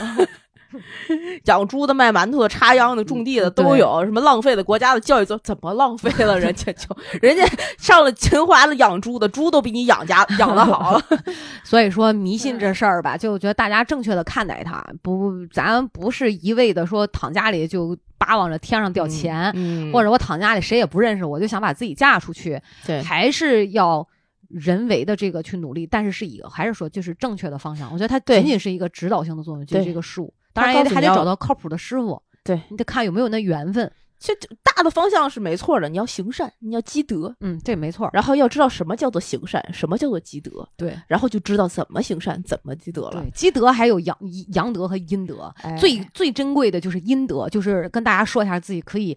[1.45, 5.25] 养猪的、卖馒头的、插秧的、种地的都有，什么浪费了国家的教育？
[5.25, 6.39] 怎怎么浪费了？
[6.39, 7.45] 人家就人家
[7.79, 11.01] 上了清华的养猪的，猪都比你养家养的好。
[11.64, 19.53] 所以说迷信这事儿吧，就觉得大家正确的看待它，不，咱不是一味的说躺家里就巴望着天上掉钱，
[19.93, 22.61] 或者我躺家里谁也不认识，我就想把自己嫁出去。
[22.87, 24.07] 对，还是要
[24.49, 27.93] 人为的这个去努力，但是是一个还是说就是正确的方向。
[27.93, 30.33] 我觉得它仅仅是一个指导性的作用，就是一个数。
[30.53, 33.91] 当然也得还得找到靠谱的师傅，对你得看有没有那缘分。
[34.19, 38.11] 其实大的方向是没错的，你要行善，你要积德，嗯，这没错。
[38.13, 43.25] 然后要知道什么叫做行善，什么叫做积德，对，然后就知道怎么行善，怎么积德了。
[43.35, 44.15] 积德还有阳
[44.53, 49.17] 阳德和阴德，最最珍贵的就是阴德，就是跟大家说一下，自己可以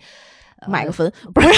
[0.67, 1.49] 买个坟，不是，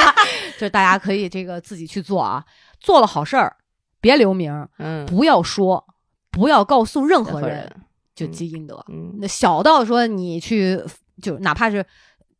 [0.56, 2.42] 就是大家可以这个自己去做啊，
[2.80, 3.54] 做了好事儿
[4.00, 5.84] 别留名，嗯，不要说，
[6.30, 7.70] 不要告诉任何人。
[8.14, 8.84] 就积阴德，
[9.18, 10.80] 那小到说你去，
[11.20, 11.84] 就哪怕是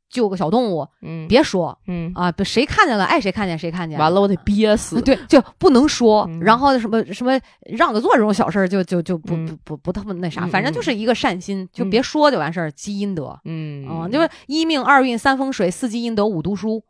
[0.09, 13.85] 救个小动物，嗯，别说，嗯啊，谁看见了，爱谁看见谁看见，完了我得憋死，对，就不能说，然后什么什么让个座这种小事儿，就就就不不不不他妈那啥，反正就是一个善心，就别说就完事儿，积阴德，嗯。
[13.89, 16.85] 啊，就是一命二运三风水四积阴德五读书，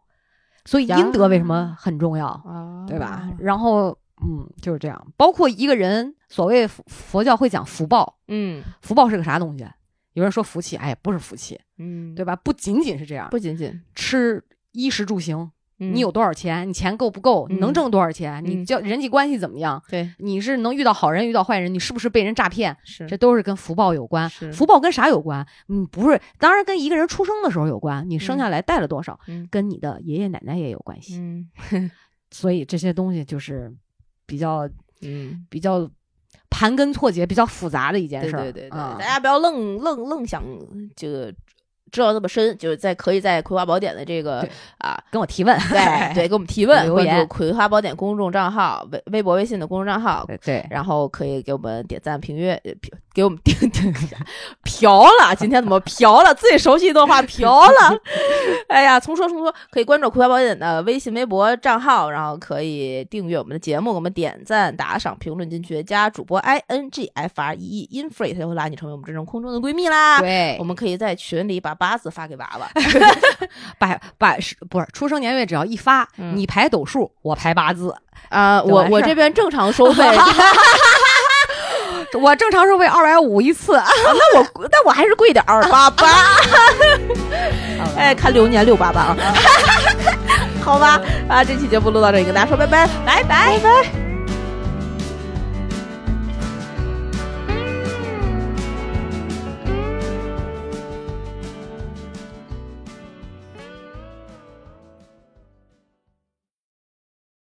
[0.66, 2.38] 所以阴德为什么很重要，
[2.86, 3.30] 对吧？
[3.38, 3.96] 然后。
[4.22, 5.06] 嗯，就是这样。
[5.16, 9.66] 包括一个人，所谓佛教会讲福报，嗯，福报是个啥东西？
[10.12, 12.36] 有人说福气，哎，不是福气，嗯，对吧？
[12.36, 14.40] 不仅仅是这样，不仅仅吃
[14.70, 16.68] 衣食住行，你有多少钱？
[16.68, 17.48] 你钱够不够？
[17.50, 18.40] 你能挣多少钱？
[18.44, 19.82] 你叫人际关系怎么样？
[19.88, 21.74] 对，你是能遇到好人，遇到坏人？
[21.74, 22.76] 你是不是被人诈骗？
[22.84, 24.30] 是，这都是跟福报有关。
[24.30, 25.44] 福报跟啥有关？
[25.68, 28.08] 嗯，不是，当然跟一个人出生的时候有关。
[28.08, 29.18] 你生下来带了多少？
[29.50, 31.16] 跟你的爷爷奶奶也有关系。
[31.16, 31.50] 嗯，
[32.30, 33.74] 所以这些东西就是。
[34.26, 34.68] 比较
[35.02, 35.88] 嗯，比较
[36.50, 40.42] 盘根错节、比较复杂的一件事，对对对，大家不要愣愣愣想
[40.96, 41.32] 这个。
[41.92, 44.40] 知道那么深，就是在可以在《葵花宝典》的这个
[44.78, 52.60] 啊，跟我提问， 对对，给我们提问，留言《葵花宝典》公众账号、微微博、微信的公众账号，对，然后可以给我们点赞、评阅，
[53.14, 53.94] 给我们点点
[54.64, 56.34] 嫖了，今天怎么嫖了？
[56.34, 57.96] 最熟悉一段话嫖了，
[58.66, 70.18] 哎呀，从说从说，可以关注《葵花宝典》的微信、微博账号，然后可以订阅我们的节目，给我们点赞、打赏、评论进去，加主播 i n g f r e e in free，他就会拉你成为我们真正空中的闺蜜啦。
[70.18, 71.72] 对，我们可以在群里把。
[71.84, 72.70] 八字发给娃娃，
[73.78, 77.94] 把把是不是出生年月只要一发，你排斗数，我排八字
[78.30, 78.62] 啊。
[78.62, 80.02] 我我这边正常收费，
[82.14, 86.06] 我正常收费二百五一次，那我那我还是贵点二 八八。
[87.96, 89.16] 哎，看流年六八八啊，
[90.64, 93.58] 好吧啊，这期节目录到这里，跟大家说拜拜，拜拜。
[93.58, 94.03] 拜拜。